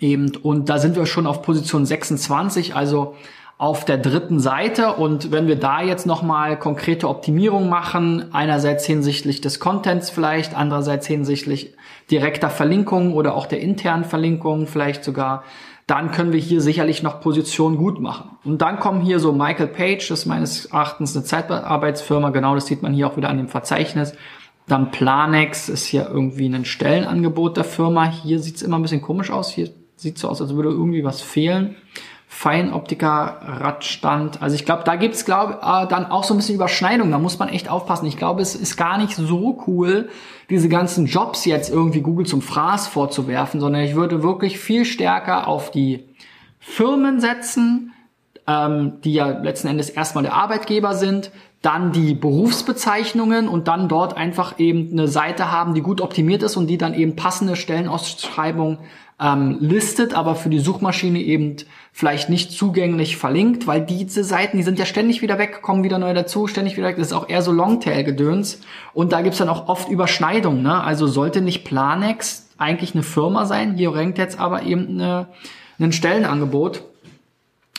eben. 0.00 0.34
Und 0.36 0.68
da 0.68 0.78
sind 0.78 0.96
wir 0.96 1.06
schon 1.06 1.26
auf 1.26 1.42
Position 1.42 1.86
26, 1.86 2.74
also 2.74 3.14
auf 3.58 3.84
der 3.84 3.98
dritten 3.98 4.40
Seite. 4.40 4.94
Und 4.94 5.32
wenn 5.32 5.46
wir 5.46 5.56
da 5.56 5.82
jetzt 5.82 6.06
nochmal 6.06 6.58
konkrete 6.58 7.08
Optimierung 7.08 7.68
machen, 7.68 8.32
einerseits 8.32 8.86
hinsichtlich 8.86 9.42
des 9.42 9.60
Contents 9.60 10.08
vielleicht, 10.08 10.56
andererseits 10.56 11.06
hinsichtlich 11.06 11.74
direkter 12.10 12.48
Verlinkungen 12.48 13.12
oder 13.12 13.34
auch 13.34 13.46
der 13.46 13.60
internen 13.60 14.04
Verlinkungen 14.04 14.66
vielleicht 14.66 15.04
sogar, 15.04 15.44
dann 15.86 16.12
können 16.12 16.32
wir 16.32 16.40
hier 16.40 16.60
sicherlich 16.60 17.02
noch 17.02 17.20
Positionen 17.20 17.76
gut 17.76 18.00
machen. 18.00 18.30
Und 18.44 18.62
dann 18.62 18.78
kommen 18.78 19.00
hier 19.00 19.18
so 19.18 19.32
Michael 19.32 19.66
Page, 19.66 20.08
das 20.08 20.20
ist 20.20 20.26
meines 20.26 20.66
Erachtens 20.66 21.16
eine 21.16 21.24
Zeitarbeitsfirma, 21.24 22.30
genau 22.30 22.54
das 22.54 22.66
sieht 22.66 22.80
man 22.80 22.94
hier 22.94 23.08
auch 23.08 23.16
wieder 23.16 23.28
an 23.28 23.38
dem 23.38 23.48
Verzeichnis. 23.48 24.14
Dann 24.68 24.92
Planex 24.92 25.68
ist 25.68 25.84
hier 25.84 26.08
irgendwie 26.08 26.46
ein 26.46 26.64
Stellenangebot 26.64 27.56
der 27.56 27.64
Firma. 27.64 28.08
Hier 28.08 28.38
sieht's 28.38 28.62
immer 28.62 28.78
ein 28.78 28.82
bisschen 28.82 29.02
komisch 29.02 29.32
aus. 29.32 29.50
Hier 29.50 29.68
Sieht 30.00 30.16
so 30.16 30.30
aus, 30.30 30.40
als 30.40 30.54
würde 30.54 30.70
irgendwie 30.70 31.04
was 31.04 31.20
fehlen. 31.20 31.76
Feinoptiker 32.26 33.36
Radstand. 33.42 34.40
Also 34.40 34.54
ich 34.54 34.64
glaube, 34.64 34.82
da 34.86 34.96
gibt's 34.96 35.26
glaube 35.26 35.58
äh, 35.62 35.86
dann 35.88 36.06
auch 36.06 36.24
so 36.24 36.32
ein 36.32 36.38
bisschen 36.38 36.54
Überschneidung. 36.54 37.10
Da 37.10 37.18
muss 37.18 37.38
man 37.38 37.50
echt 37.50 37.68
aufpassen. 37.68 38.06
Ich 38.06 38.16
glaube, 38.16 38.40
es 38.40 38.54
ist 38.54 38.78
gar 38.78 38.96
nicht 38.96 39.14
so 39.14 39.62
cool, 39.66 40.08
diese 40.48 40.70
ganzen 40.70 41.04
Jobs 41.04 41.44
jetzt 41.44 41.68
irgendwie 41.68 42.00
Google 42.00 42.24
zum 42.24 42.40
Fraß 42.40 42.86
vorzuwerfen, 42.86 43.60
sondern 43.60 43.82
ich 43.82 43.94
würde 43.94 44.22
wirklich 44.22 44.58
viel 44.58 44.86
stärker 44.86 45.46
auf 45.46 45.70
die 45.70 46.04
Firmen 46.60 47.20
setzen, 47.20 47.92
ähm, 48.46 49.02
die 49.04 49.12
ja 49.12 49.28
letzten 49.28 49.68
Endes 49.68 49.90
erstmal 49.90 50.24
der 50.24 50.32
Arbeitgeber 50.32 50.94
sind, 50.94 51.30
dann 51.60 51.92
die 51.92 52.14
Berufsbezeichnungen 52.14 53.48
und 53.48 53.68
dann 53.68 53.86
dort 53.86 54.16
einfach 54.16 54.58
eben 54.58 54.92
eine 54.92 55.08
Seite 55.08 55.52
haben, 55.52 55.74
die 55.74 55.82
gut 55.82 56.00
optimiert 56.00 56.42
ist 56.42 56.56
und 56.56 56.68
die 56.68 56.78
dann 56.78 56.94
eben 56.94 57.16
passende 57.16 57.54
Stellenausschreibungen 57.54 58.78
ähm, 59.20 59.58
listet, 59.60 60.14
aber 60.14 60.34
für 60.34 60.48
die 60.48 60.60
Suchmaschine 60.60 61.20
eben 61.20 61.56
vielleicht 61.92 62.30
nicht 62.30 62.52
zugänglich 62.52 63.16
verlinkt, 63.16 63.66
weil 63.66 63.82
diese 63.82 64.24
Seiten, 64.24 64.56
die 64.56 64.62
sind 64.62 64.78
ja 64.78 64.86
ständig 64.86 65.20
wieder 65.20 65.38
weg, 65.38 65.60
kommen 65.60 65.84
wieder 65.84 65.98
neu 65.98 66.14
dazu, 66.14 66.46
ständig 66.46 66.76
wieder 66.76 66.88
weg. 66.88 66.96
Das 66.96 67.08
ist 67.08 67.12
auch 67.12 67.28
eher 67.28 67.42
so 67.42 67.52
Longtail-Gedöns. 67.52 68.60
Und 68.94 69.12
da 69.12 69.20
gibt's 69.20 69.38
dann 69.38 69.50
auch 69.50 69.68
oft 69.68 69.88
Überschneidungen. 69.90 70.62
Ne? 70.62 70.82
Also 70.82 71.06
sollte 71.06 71.42
nicht 71.42 71.64
Planex 71.64 72.48
eigentlich 72.56 72.94
eine 72.94 73.02
Firma 73.02 73.44
sein. 73.44 73.74
Hier 73.74 73.94
rankt 73.94 74.18
jetzt 74.18 74.38
aber 74.38 74.62
eben 74.62 74.88
eine, 74.88 75.26
ein 75.78 75.92
Stellenangebot 75.92 76.82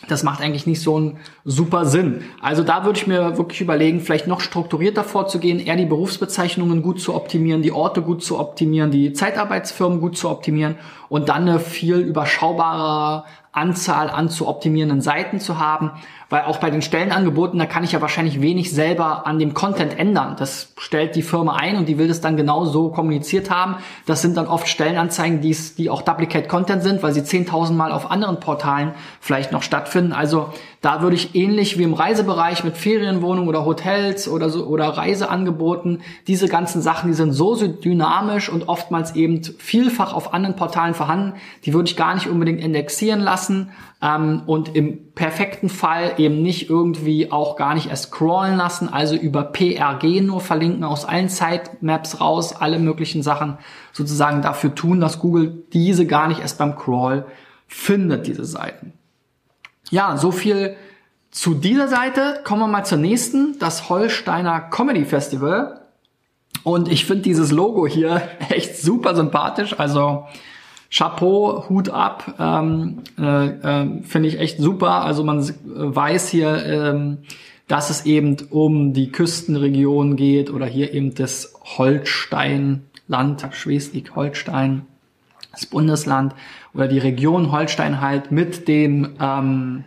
das 0.07 0.23
macht 0.23 0.41
eigentlich 0.41 0.65
nicht 0.65 0.81
so 0.81 0.95
einen 0.95 1.17
super 1.45 1.85
Sinn. 1.85 2.23
Also 2.41 2.63
da 2.63 2.85
würde 2.85 2.97
ich 2.97 3.07
mir 3.07 3.37
wirklich 3.37 3.61
überlegen, 3.61 3.99
vielleicht 3.99 4.27
noch 4.27 4.41
strukturierter 4.41 5.03
vorzugehen, 5.03 5.59
eher 5.59 5.75
die 5.75 5.85
Berufsbezeichnungen 5.85 6.81
gut 6.81 6.99
zu 6.99 7.13
optimieren, 7.13 7.61
die 7.61 7.71
Orte 7.71 8.01
gut 8.01 8.23
zu 8.23 8.39
optimieren, 8.39 8.91
die 8.91 9.13
Zeitarbeitsfirmen 9.13 10.01
gut 10.01 10.17
zu 10.17 10.29
optimieren 10.29 10.75
und 11.09 11.29
dann 11.29 11.47
eine 11.47 11.59
viel 11.59 11.97
überschaubare 11.97 13.25
Anzahl 13.51 14.09
an 14.09 14.29
zu 14.29 14.47
optimierenden 14.47 15.01
Seiten 15.01 15.39
zu 15.39 15.59
haben, 15.59 15.91
weil 16.31 16.43
auch 16.43 16.57
bei 16.57 16.71
den 16.71 16.81
Stellenangeboten, 16.81 17.59
da 17.59 17.65
kann 17.65 17.83
ich 17.83 17.91
ja 17.91 17.99
wahrscheinlich 17.99 18.41
wenig 18.41 18.71
selber 18.71 19.27
an 19.27 19.37
dem 19.37 19.53
Content 19.53 19.99
ändern. 19.99 20.37
Das 20.39 20.73
stellt 20.77 21.15
die 21.15 21.23
Firma 21.23 21.57
ein 21.57 21.75
und 21.75 21.89
die 21.89 21.97
will 21.97 22.07
das 22.07 22.21
dann 22.21 22.37
genau 22.37 22.63
so 22.63 22.87
kommuniziert 22.87 23.49
haben. 23.49 23.75
Das 24.05 24.21
sind 24.21 24.37
dann 24.37 24.47
oft 24.47 24.69
Stellenanzeigen, 24.69 25.41
die's, 25.41 25.75
die 25.75 25.89
auch 25.89 26.01
Duplicate 26.01 26.47
Content 26.47 26.83
sind, 26.83 27.03
weil 27.03 27.11
sie 27.13 27.19
10.000 27.19 27.73
Mal 27.73 27.91
auf 27.91 28.09
anderen 28.09 28.39
Portalen 28.39 28.93
vielleicht 29.19 29.51
noch 29.51 29.61
stattfinden. 29.61 30.13
Also 30.13 30.53
da 30.79 31.01
würde 31.01 31.17
ich 31.17 31.35
ähnlich 31.35 31.77
wie 31.77 31.83
im 31.83 31.93
Reisebereich 31.93 32.63
mit 32.63 32.77
Ferienwohnungen 32.77 33.49
oder 33.49 33.65
Hotels 33.65 34.29
oder 34.29 34.49
so 34.49 34.65
oder 34.65 34.85
Reiseangeboten, 34.87 36.01
diese 36.27 36.47
ganzen 36.47 36.81
Sachen, 36.81 37.09
die 37.09 37.13
sind 37.13 37.33
so, 37.33 37.55
so 37.55 37.67
dynamisch 37.67 38.49
und 38.49 38.69
oftmals 38.69 39.15
eben 39.15 39.43
vielfach 39.43 40.13
auf 40.13 40.33
anderen 40.33 40.55
Portalen 40.55 40.93
vorhanden, 40.93 41.33
die 41.65 41.73
würde 41.73 41.89
ich 41.89 41.97
gar 41.97 42.15
nicht 42.15 42.27
unbedingt 42.27 42.61
indexieren 42.61 43.19
lassen 43.19 43.71
ähm, 44.01 44.43
und 44.47 44.75
im 44.75 45.13
perfekten 45.13 45.69
Fall 45.69 46.13
eben 46.17 46.41
nicht 46.41 46.69
irgendwie 46.69 47.31
auch 47.31 47.55
gar 47.55 47.75
nicht 47.75 47.89
erst 47.89 48.05
scrollen 48.05 48.57
lassen, 48.57 48.89
also 48.89 49.15
über 49.15 49.43
PRG 49.43 50.21
nur 50.21 50.41
verlinken 50.41 50.83
aus 50.83 51.05
allen 51.05 51.29
Sitemaps 51.29 52.19
raus, 52.19 52.53
alle 52.53 52.79
möglichen 52.79 53.21
Sachen 53.21 53.57
sozusagen 53.91 54.41
dafür 54.41 54.73
tun, 54.73 54.99
dass 54.99 55.19
Google 55.19 55.63
diese 55.73 56.07
gar 56.07 56.27
nicht 56.27 56.41
erst 56.41 56.57
beim 56.57 56.75
Crawl 56.75 57.25
findet, 57.67 58.27
diese 58.27 58.45
Seiten. 58.45 58.93
Ja, 59.91 60.17
so 60.17 60.31
viel 60.31 60.75
zu 61.29 61.53
dieser 61.53 61.87
Seite. 61.87 62.41
Kommen 62.43 62.61
wir 62.61 62.67
mal 62.67 62.85
zur 62.85 62.97
nächsten, 62.97 63.59
das 63.59 63.89
Holsteiner 63.89 64.59
Comedy 64.59 65.05
Festival. 65.05 65.81
Und 66.63 66.89
ich 66.91 67.05
finde 67.05 67.23
dieses 67.23 67.51
Logo 67.51 67.87
hier 67.87 68.21
echt 68.49 68.77
super 68.77 69.15
sympathisch. 69.15 69.79
Also 69.79 70.25
Chapeau, 70.91 71.69
Hut 71.69 71.89
ab, 71.89 72.35
ähm, 72.37 72.99
äh, 73.17 73.47
äh, 73.47 74.03
finde 74.03 74.27
ich 74.27 74.39
echt 74.39 74.59
super. 74.59 75.03
Also 75.03 75.23
man 75.23 75.49
weiß 75.63 76.27
hier, 76.29 76.65
ähm, 76.65 77.19
dass 77.69 77.89
es 77.89 78.05
eben 78.05 78.35
um 78.49 78.93
die 78.93 79.11
Küstenregion 79.11 80.17
geht 80.17 80.51
oder 80.51 80.65
hier 80.65 80.93
eben 80.93 81.15
das 81.15 81.53
Holsteinland, 81.77 83.47
Schleswig-Holstein, 83.51 84.81
das 85.53 85.65
Bundesland 85.65 86.35
oder 86.73 86.89
die 86.89 86.99
Region 86.99 87.53
Holstein 87.53 88.01
halt 88.01 88.33
mit 88.33 88.67
dem 88.67 89.15
ähm, 89.21 89.85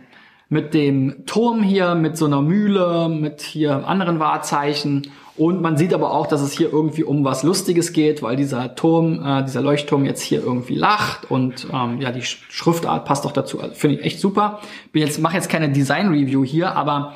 mit 0.49 0.73
dem 0.73 1.25
Turm 1.25 1.63
hier, 1.63 1.95
mit 1.95 2.17
so 2.17 2.25
einer 2.25 2.41
Mühle, 2.41 3.09
mit 3.09 3.41
hier 3.41 3.87
anderen 3.87 4.19
Wahrzeichen. 4.19 5.11
Und 5.37 5.61
man 5.61 5.75
sieht 5.75 5.93
aber 5.93 6.11
auch, 6.11 6.27
dass 6.27 6.41
es 6.41 6.53
hier 6.53 6.71
irgendwie 6.71 7.03
um 7.03 7.25
was 7.25 7.43
Lustiges 7.43 7.91
geht, 7.91 8.21
weil 8.21 8.37
dieser 8.37 8.75
Turm, 8.75 9.21
äh, 9.25 9.43
dieser 9.43 9.61
Leuchtturm 9.61 10.05
jetzt 10.05 10.21
hier 10.21 10.41
irgendwie 10.41 10.75
lacht 10.75 11.29
und 11.29 11.67
ähm, 11.73 11.99
ja, 11.99 12.11
die 12.11 12.21
Schriftart 12.21 13.03
passt 13.03 13.25
auch 13.25 13.33
dazu. 13.33 13.59
Also, 13.59 13.75
Finde 13.75 13.97
ich 13.97 14.05
echt 14.05 14.19
super. 14.21 14.61
Bin 14.93 15.01
jetzt 15.01 15.19
mache 15.19 15.35
jetzt 15.35 15.49
keine 15.49 15.69
Design 15.69 16.07
Review 16.07 16.45
hier, 16.45 16.75
aber 16.77 17.15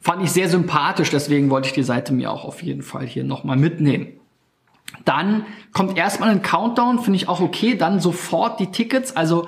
fand 0.00 0.24
ich 0.24 0.32
sehr 0.32 0.48
sympathisch. 0.48 1.10
Deswegen 1.10 1.48
wollte 1.48 1.68
ich 1.68 1.72
die 1.72 1.84
Seite 1.84 2.12
mir 2.12 2.32
auch 2.32 2.44
auf 2.44 2.60
jeden 2.62 2.82
Fall 2.82 3.06
hier 3.06 3.22
nochmal 3.22 3.56
mitnehmen. 3.56 4.08
Dann 5.04 5.46
kommt 5.72 5.96
erstmal 5.96 6.30
ein 6.30 6.42
Countdown, 6.42 6.98
finde 6.98 7.18
ich 7.18 7.28
auch 7.28 7.40
okay. 7.40 7.76
Dann 7.76 8.00
sofort 8.00 8.58
die 8.58 8.72
Tickets. 8.72 9.16
Also 9.16 9.46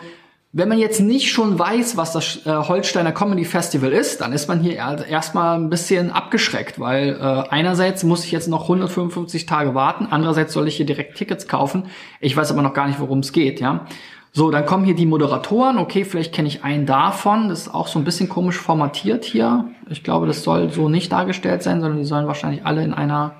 wenn 0.54 0.68
man 0.68 0.78
jetzt 0.78 1.00
nicht 1.00 1.30
schon 1.30 1.58
weiß, 1.58 1.96
was 1.96 2.12
das 2.12 2.44
äh, 2.44 2.50
Holsteiner 2.50 3.12
Comedy 3.12 3.46
Festival 3.46 3.90
ist, 3.90 4.20
dann 4.20 4.34
ist 4.34 4.48
man 4.48 4.60
hier 4.60 4.74
erstmal 4.74 5.58
ein 5.58 5.70
bisschen 5.70 6.10
abgeschreckt, 6.10 6.78
weil 6.78 7.18
äh, 7.18 7.48
einerseits 7.48 8.04
muss 8.04 8.24
ich 8.24 8.32
jetzt 8.32 8.48
noch 8.48 8.62
155 8.62 9.46
Tage 9.46 9.74
warten, 9.74 10.08
andererseits 10.10 10.52
soll 10.52 10.68
ich 10.68 10.76
hier 10.76 10.84
direkt 10.84 11.16
Tickets 11.16 11.48
kaufen. 11.48 11.84
Ich 12.20 12.36
weiß 12.36 12.50
aber 12.52 12.60
noch 12.60 12.74
gar 12.74 12.86
nicht, 12.86 13.00
worum 13.00 13.20
es 13.20 13.32
geht, 13.32 13.60
ja. 13.60 13.86
So, 14.34 14.50
dann 14.50 14.64
kommen 14.64 14.84
hier 14.84 14.94
die 14.94 15.04
Moderatoren. 15.04 15.76
Okay, 15.76 16.06
vielleicht 16.06 16.32
kenne 16.34 16.48
ich 16.48 16.64
einen 16.64 16.86
davon. 16.86 17.50
Das 17.50 17.62
ist 17.62 17.74
auch 17.74 17.86
so 17.86 17.98
ein 17.98 18.04
bisschen 18.04 18.30
komisch 18.30 18.56
formatiert 18.56 19.26
hier. 19.26 19.66
Ich 19.90 20.04
glaube, 20.04 20.26
das 20.26 20.42
soll 20.42 20.72
so 20.72 20.88
nicht 20.88 21.12
dargestellt 21.12 21.62
sein, 21.62 21.82
sondern 21.82 21.98
die 21.98 22.06
sollen 22.06 22.26
wahrscheinlich 22.26 22.64
alle 22.64 22.82
in 22.82 22.94
einer 22.94 23.34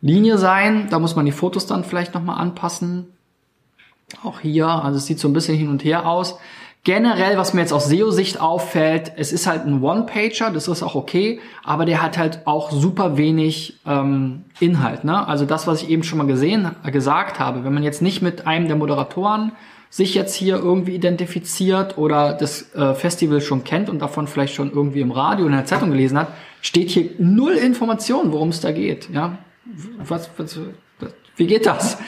Linie 0.00 0.36
sein. 0.36 0.88
Da 0.90 0.98
muss 0.98 1.14
man 1.14 1.24
die 1.24 1.30
Fotos 1.30 1.66
dann 1.66 1.84
vielleicht 1.84 2.14
nochmal 2.14 2.40
anpassen. 2.40 3.06
Auch 4.22 4.40
hier, 4.40 4.66
also 4.66 4.96
es 4.96 5.06
sieht 5.06 5.18
so 5.18 5.28
ein 5.28 5.32
bisschen 5.32 5.56
hin 5.56 5.68
und 5.68 5.84
her 5.84 6.06
aus. 6.06 6.38
Generell, 6.84 7.36
was 7.36 7.52
mir 7.52 7.60
jetzt 7.60 7.72
aus 7.72 7.88
SEO-Sicht 7.88 8.40
auffällt, 8.40 9.12
es 9.16 9.32
ist 9.32 9.46
halt 9.46 9.66
ein 9.66 9.82
One-Pager, 9.82 10.50
das 10.50 10.68
ist 10.68 10.82
auch 10.82 10.94
okay, 10.94 11.40
aber 11.62 11.84
der 11.84 12.00
hat 12.00 12.16
halt 12.16 12.46
auch 12.46 12.70
super 12.70 13.18
wenig 13.18 13.78
ähm, 13.84 14.44
Inhalt. 14.58 15.04
Ne? 15.04 15.26
Also 15.26 15.44
das, 15.44 15.66
was 15.66 15.82
ich 15.82 15.90
eben 15.90 16.02
schon 16.02 16.18
mal 16.18 16.26
gesehen, 16.26 16.70
äh, 16.84 16.90
gesagt 16.90 17.40
habe, 17.40 17.64
wenn 17.64 17.74
man 17.74 17.82
jetzt 17.82 18.00
nicht 18.00 18.22
mit 18.22 18.46
einem 18.46 18.68
der 18.68 18.76
Moderatoren 18.76 19.52
sich 19.90 20.14
jetzt 20.14 20.34
hier 20.34 20.56
irgendwie 20.56 20.94
identifiziert 20.94 21.98
oder 21.98 22.32
das 22.32 22.74
äh, 22.74 22.94
Festival 22.94 23.40
schon 23.40 23.64
kennt 23.64 23.90
und 23.90 23.98
davon 23.98 24.26
vielleicht 24.26 24.54
schon 24.54 24.70
irgendwie 24.70 25.00
im 25.00 25.10
Radio 25.10 25.44
oder 25.46 25.54
in 25.54 25.60
der 25.60 25.66
Zeitung 25.66 25.90
gelesen 25.90 26.18
hat, 26.18 26.28
steht 26.60 26.90
hier 26.90 27.10
null 27.18 27.52
Information, 27.52 28.32
worum 28.32 28.50
es 28.50 28.60
da 28.60 28.72
geht. 28.72 29.10
Ja, 29.12 29.38
was, 29.98 30.30
was, 30.36 30.58
wie 31.36 31.46
geht 31.46 31.66
das? 31.66 31.98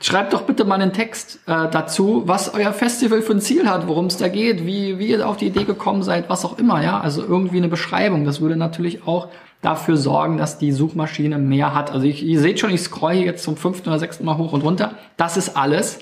Schreibt 0.00 0.34
doch 0.34 0.42
bitte 0.42 0.64
mal 0.64 0.74
einen 0.74 0.92
Text 0.92 1.40
äh, 1.46 1.68
dazu, 1.70 2.24
was 2.26 2.52
euer 2.52 2.72
Festival 2.74 3.22
für 3.22 3.32
ein 3.32 3.40
Ziel 3.40 3.68
hat, 3.68 3.88
worum 3.88 4.06
es 4.06 4.18
da 4.18 4.28
geht, 4.28 4.66
wie, 4.66 4.98
wie 4.98 5.08
ihr 5.08 5.26
auf 5.26 5.38
die 5.38 5.46
Idee 5.46 5.64
gekommen 5.64 6.02
seid, 6.02 6.28
was 6.28 6.44
auch 6.44 6.58
immer, 6.58 6.82
ja. 6.82 7.00
Also 7.00 7.22
irgendwie 7.22 7.56
eine 7.56 7.68
Beschreibung. 7.68 8.26
Das 8.26 8.42
würde 8.42 8.56
natürlich 8.56 9.06
auch 9.06 9.28
dafür 9.62 9.96
sorgen, 9.96 10.36
dass 10.36 10.58
die 10.58 10.72
Suchmaschine 10.72 11.38
mehr 11.38 11.74
hat. 11.74 11.90
Also 11.92 12.06
ich, 12.06 12.22
ihr 12.22 12.40
seht 12.40 12.60
schon, 12.60 12.70
ich 12.70 12.82
scroll 12.82 13.14
hier 13.14 13.24
jetzt 13.24 13.42
zum 13.42 13.56
fünften 13.56 13.88
oder 13.88 13.98
sechsten 13.98 14.24
Mal 14.24 14.36
hoch 14.36 14.52
und 14.52 14.62
runter. 14.62 14.92
Das 15.16 15.38
ist 15.38 15.56
alles. 15.56 16.00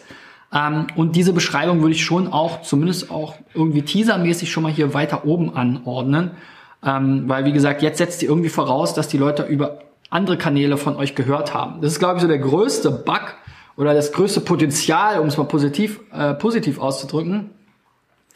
Ähm, 0.53 0.89
und 0.97 1.15
diese 1.15 1.33
Beschreibung 1.33 1.81
würde 1.81 1.95
ich 1.95 2.05
schon 2.05 2.33
auch, 2.33 2.63
zumindest 2.63 3.13
auch 3.13 3.37
irgendwie 3.55 3.83
teasermäßig 3.83 4.51
schon 4.51 4.65
mal 4.65 4.73
hier 4.73 4.93
weiter 4.93 5.25
oben 5.25 5.55
anordnen. 5.55 6.33
Ähm, 6.85 7.25
weil, 7.29 7.45
wie 7.45 7.53
gesagt, 7.53 7.81
jetzt 7.81 7.99
setzt 7.99 8.23
ihr 8.23 8.29
irgendwie 8.29 8.51
voraus, 8.51 8.93
dass 8.93 9.07
die 9.07 9.19
Leute 9.19 9.45
über 9.45 9.79
andere 10.11 10.37
Kanäle 10.37 10.77
von 10.77 10.97
euch 10.97 11.15
gehört 11.15 11.55
haben. 11.55 11.81
Das 11.81 11.93
ist, 11.93 11.99
glaube 11.99 12.17
ich, 12.17 12.23
so 12.23 12.29
der 12.29 12.39
größte 12.39 12.91
Bug 12.91 13.35
oder 13.77 13.95
das 13.95 14.13
größte 14.13 14.41
Potenzial, 14.41 15.19
um 15.21 15.27
es 15.27 15.37
mal 15.37 15.45
positiv, 15.45 16.01
äh, 16.13 16.35
positiv 16.35 16.79
auszudrücken. 16.79 17.51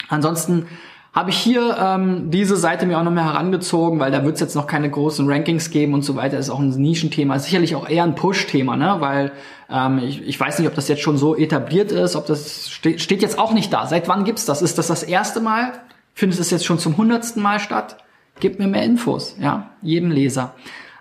Ansonsten 0.08 0.66
habe 1.12 1.30
ich 1.30 1.38
hier 1.38 1.76
ähm, 1.80 2.30
diese 2.30 2.56
Seite 2.56 2.86
mir 2.86 2.98
auch 2.98 3.02
noch 3.02 3.10
mehr 3.10 3.24
herangezogen, 3.24 3.98
weil 3.98 4.12
da 4.12 4.24
wird 4.24 4.34
es 4.34 4.40
jetzt 4.40 4.54
noch 4.54 4.66
keine 4.66 4.90
großen 4.90 5.28
Rankings 5.28 5.70
geben 5.70 5.94
und 5.94 6.02
so 6.02 6.16
weiter. 6.16 6.38
Ist 6.38 6.50
auch 6.50 6.60
ein 6.60 6.68
Nischenthema, 6.68 7.38
sicherlich 7.38 7.74
auch 7.74 7.88
eher 7.88 8.04
ein 8.04 8.14
Push-Thema, 8.14 8.76
ne? 8.76 8.96
Weil 9.00 9.32
ähm, 9.70 9.98
ich, 9.98 10.22
ich 10.22 10.38
weiß 10.38 10.58
nicht, 10.58 10.68
ob 10.68 10.74
das 10.74 10.86
jetzt 10.86 11.02
schon 11.02 11.16
so 11.16 11.34
etabliert 11.34 11.90
ist, 11.90 12.14
ob 12.14 12.26
das 12.26 12.70
steht, 12.70 13.00
steht 13.00 13.22
jetzt 13.22 13.38
auch 13.38 13.52
nicht 13.52 13.72
da. 13.72 13.86
Seit 13.86 14.06
wann 14.06 14.24
gibt's 14.24 14.44
das? 14.44 14.62
Ist 14.62 14.78
das 14.78 14.88
das 14.88 15.02
erste 15.02 15.40
Mal? 15.40 15.72
Findet 16.14 16.38
es 16.40 16.50
jetzt 16.50 16.64
schon 16.64 16.78
zum 16.78 16.96
hundertsten 16.96 17.42
Mal 17.42 17.58
statt? 17.58 17.96
Gib 18.38 18.58
mir 18.58 18.68
mehr 18.68 18.84
Infos, 18.84 19.34
ja, 19.40 19.70
jedem 19.82 20.10
Leser. 20.10 20.54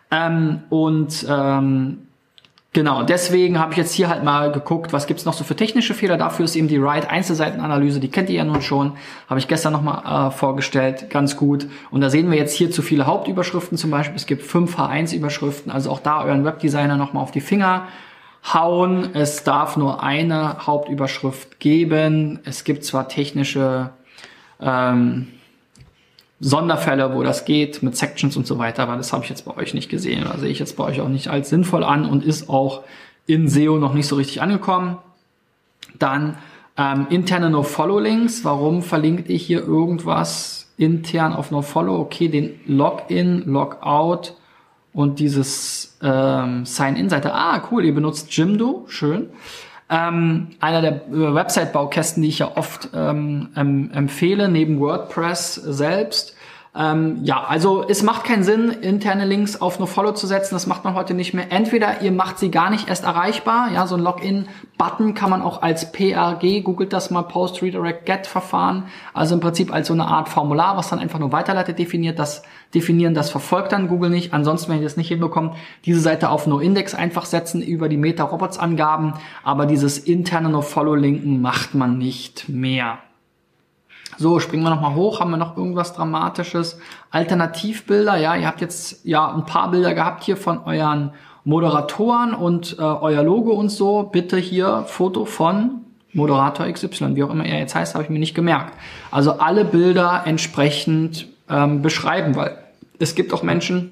Ähm, 0.10 0.64
und 0.70 1.26
ähm, 1.30 2.07
Genau, 2.74 3.02
deswegen 3.02 3.60
habe 3.60 3.72
ich 3.72 3.78
jetzt 3.78 3.94
hier 3.94 4.08
halt 4.08 4.24
mal 4.24 4.52
geguckt, 4.52 4.94
was 4.94 5.08
gibt's 5.08 5.26
noch 5.26 5.34
so 5.34 5.44
für 5.44 5.56
technische 5.56 5.94
Fehler. 5.94 6.18
Dafür 6.18 6.46
ist 6.46 6.56
eben 6.56 6.68
die 6.68 6.82
Write 6.82 7.10
Einzelseitenanalyse, 7.10 8.00
die 8.00 8.10
kennt 8.10 8.30
ihr 8.30 8.36
ja 8.36 8.44
nun 8.44 8.62
schon, 8.62 8.94
habe 9.28 9.40
ich 9.40 9.48
gestern 9.48 9.74
nochmal 9.74 10.28
äh, 10.28 10.32
vorgestellt, 10.32 11.10
ganz 11.10 11.38
gut. 11.38 11.68
Und 11.90 12.02
da 12.02 12.10
sehen 12.10 12.30
wir 12.30 12.38
jetzt 12.38 12.54
hier 12.54 12.70
zu 12.70 12.82
viele 12.84 13.08
Hauptüberschriften 13.08 13.78
zum 13.78 13.90
Beispiel. 13.90 14.16
Es 14.16 14.28
gibt 14.28 14.44
fünf 14.44 14.78
H1-Überschriften, 14.78 15.72
also 15.72 15.90
auch 15.90 16.02
da 16.02 16.24
euren 16.24 16.46
Webdesigner 16.46 16.98
nochmal 16.98 17.24
auf 17.24 17.32
die 17.32 17.42
Finger 17.42 17.88
hauen. 18.54 19.16
Es 19.16 19.44
darf 19.44 19.78
nur 19.78 20.04
eine 20.04 20.68
Hauptüberschrift 20.68 21.60
geben. 21.60 22.42
Es 22.46 22.64
gibt 22.64 22.84
zwar 22.84 23.08
technische 23.08 23.90
ähm, 24.62 25.28
Sonderfälle, 26.40 27.16
wo 27.16 27.24
das 27.24 27.46
geht, 27.46 27.82
mit 27.82 27.98
Sections 27.98 28.38
und 28.38 28.46
so 28.46 28.60
weiter, 28.60 28.84
aber 28.84 28.96
das 28.96 29.12
habe 29.12 29.24
ich 29.24 29.30
jetzt 29.30 29.46
bei 29.46 29.58
euch 29.58 29.74
nicht 29.74 29.90
gesehen 29.90 30.26
oder 30.26 30.38
sehe 30.38 30.50
ich 30.50 30.60
jetzt 30.60 30.78
bei 30.78 30.84
euch 30.84 31.02
auch 31.02 31.10
nicht 31.10 31.30
als 31.30 31.50
sinnvoll 31.50 31.84
an 31.84 32.06
und 32.06 32.24
ist 32.24 32.50
auch 32.50 32.84
in 33.26 33.48
SEO 33.48 33.78
noch 33.78 33.94
nicht 33.94 34.08
so 34.08 34.16
richtig 34.16 34.42
angekommen. 34.42 34.98
Dann 35.98 36.38
ähm, 36.78 37.08
interne 37.10 37.50
No-Follow-Links. 37.50 38.46
Warum 38.46 38.84
verlinke 38.84 39.32
ich 39.34 39.46
hier 39.46 39.64
irgendwas 39.64 40.72
intern 40.78 41.34
auf 41.34 41.50
No-Follow? 41.50 42.00
Okay, 42.00 42.28
den 42.28 42.60
Login, 42.68 43.44
Logout 43.46 44.34
und 44.94 45.20
dieses 45.20 45.98
ähm, 46.04 46.66
Sign-In-Seite. 46.66 47.34
Ah, 47.34 47.64
cool, 47.72 47.84
ihr 47.84 47.96
benutzt 47.96 48.36
Jimdo, 48.36 48.86
schön. 48.88 49.30
Ähm, 49.90 50.48
einer 50.60 50.82
der 50.82 50.94
äh, 51.08 51.34
Website-Baukästen, 51.34 52.22
die 52.22 52.30
ich 52.30 52.40
ja 52.40 52.56
oft 52.56 52.90
ähm, 52.94 53.50
empfehle, 53.56 54.50
neben 54.50 54.80
WordPress 54.80 55.56
selbst. 55.56 56.37
Ähm, 56.78 57.24
ja, 57.24 57.44
also 57.44 57.84
es 57.88 58.04
macht 58.04 58.24
keinen 58.24 58.44
Sinn, 58.44 58.70
interne 58.70 59.26
Links 59.26 59.60
auf 59.60 59.80
NoFollow 59.80 60.12
zu 60.12 60.28
setzen. 60.28 60.54
Das 60.54 60.68
macht 60.68 60.84
man 60.84 60.94
heute 60.94 61.16
nicht 61.16 61.34
mehr. 61.34 61.52
Entweder 61.52 62.02
ihr 62.02 62.12
macht 62.12 62.38
sie 62.38 62.52
gar 62.52 62.70
nicht 62.70 62.88
erst 62.88 63.04
erreichbar. 63.04 63.72
Ja, 63.74 63.88
so 63.88 63.96
ein 63.96 64.02
Login-Button 64.02 65.16
kann 65.16 65.32
man 65.32 65.42
auch 65.42 65.64
als 65.64 65.92
PRG, 65.92 66.62
googelt 66.64 66.94
das 66.94 67.10
mal, 67.10 67.24
Post 67.24 67.64
Redirect 67.64 68.06
Get 68.06 68.28
Verfahren. 68.28 68.84
Also 69.16 69.34
im 69.34 69.42
Prinzip 69.42 69.74
als 69.74 69.88
so 69.88 69.94
eine 69.94 70.06
Art 70.06 70.30
Formular, 70.30 70.78
was 70.78 70.90
dann 70.90 71.00
einfach 71.00 71.18
nur 71.18 71.32
weiterleitet 71.32 71.80
definiert. 71.80 72.20
Das 72.20 72.44
definieren, 72.76 73.16
das 73.16 73.32
verfolgt 73.32 73.72
dann 73.72 73.88
Google 73.88 74.12
nicht. 74.12 74.36
Ansonsten, 74.36 74.72
wenn 74.72 74.78
ihr 74.78 74.84
das 74.84 74.98
nicht 74.98 75.08
hinbekommt, 75.08 75.56
diese 75.86 76.00
Seite 76.00 76.30
auf 76.30 76.46
NoIndex 76.46 76.94
einfach 76.94 77.26
setzen 77.26 77.64
über 77.64 77.90
die 77.90 77.98
Meta-Robots-Angaben. 77.98 79.16
Aber 79.44 79.66
dieses 79.66 79.98
interne 79.98 80.50
NoFollow-Linken 80.50 81.42
macht 81.42 81.74
man 81.74 81.98
nicht 81.98 82.50
mehr. 82.50 83.00
So, 84.20 84.40
springen 84.40 84.64
wir 84.64 84.72
nochmal 84.72 84.96
hoch. 84.96 85.20
Haben 85.20 85.32
wir 85.32 85.38
noch 85.38 85.56
irgendwas 85.56 85.94
Dramatisches? 85.94 86.80
Alternativbilder, 87.12 88.18
ja, 88.18 88.36
ihr 88.36 88.48
habt 88.48 88.62
jetzt 88.62 89.06
ja 89.06 89.32
ein 89.32 89.46
paar 89.46 89.70
Bilder 89.70 89.94
gehabt 89.94 90.24
hier 90.24 90.38
von 90.38 90.64
euren 90.66 91.12
Moderatoren 91.44 92.34
und 92.34 92.78
äh, 92.80 92.82
euer 92.82 93.22
Logo 93.22 93.52
und 93.52 93.70
so. 93.70 94.04
Bitte 94.04 94.38
hier 94.38 94.86
Foto 94.88 95.26
von 95.26 95.82
Moderator 96.14 96.66
XY, 96.66 97.16
wie 97.16 97.24
auch 97.24 97.30
immer 97.30 97.46
er 97.46 97.60
jetzt 97.60 97.76
heißt, 97.76 97.94
habe 97.94 98.04
ich 98.04 98.10
mir 98.10 98.18
nicht 98.18 98.34
gemerkt. 98.34 98.74
Also 99.12 99.34
alle 99.34 99.64
Bilder 99.66 100.24
entsprechend 100.26 101.28
ähm, 101.48 101.84
beschreiben, 101.84 102.36
weil 102.36 102.58
es 102.98 103.14
gibt 103.14 103.34
auch 103.34 103.44
Menschen, 103.44 103.92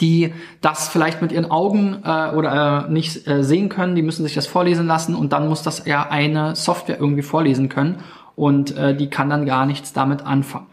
die 0.00 0.34
das 0.60 0.88
vielleicht 0.88 1.22
mit 1.22 1.30
ihren 1.30 1.50
Augen 1.52 2.02
äh, 2.04 2.30
oder 2.34 2.86
äh, 2.88 2.92
nicht 2.92 3.28
äh, 3.28 3.44
sehen 3.44 3.68
können, 3.68 3.94
die 3.94 4.02
müssen 4.02 4.24
sich 4.24 4.34
das 4.34 4.48
vorlesen 4.48 4.88
lassen 4.88 5.14
und 5.14 5.32
dann 5.32 5.48
muss 5.48 5.62
das 5.62 5.86
ja 5.86 6.08
eine 6.10 6.56
Software 6.56 6.98
irgendwie 6.98 7.22
vorlesen 7.22 7.68
können 7.68 8.02
und 8.36 8.76
äh, 8.76 8.96
die 8.96 9.08
kann 9.10 9.30
dann 9.30 9.46
gar 9.46 9.66
nichts 9.66 9.92
damit 9.92 10.22
anfangen. 10.22 10.66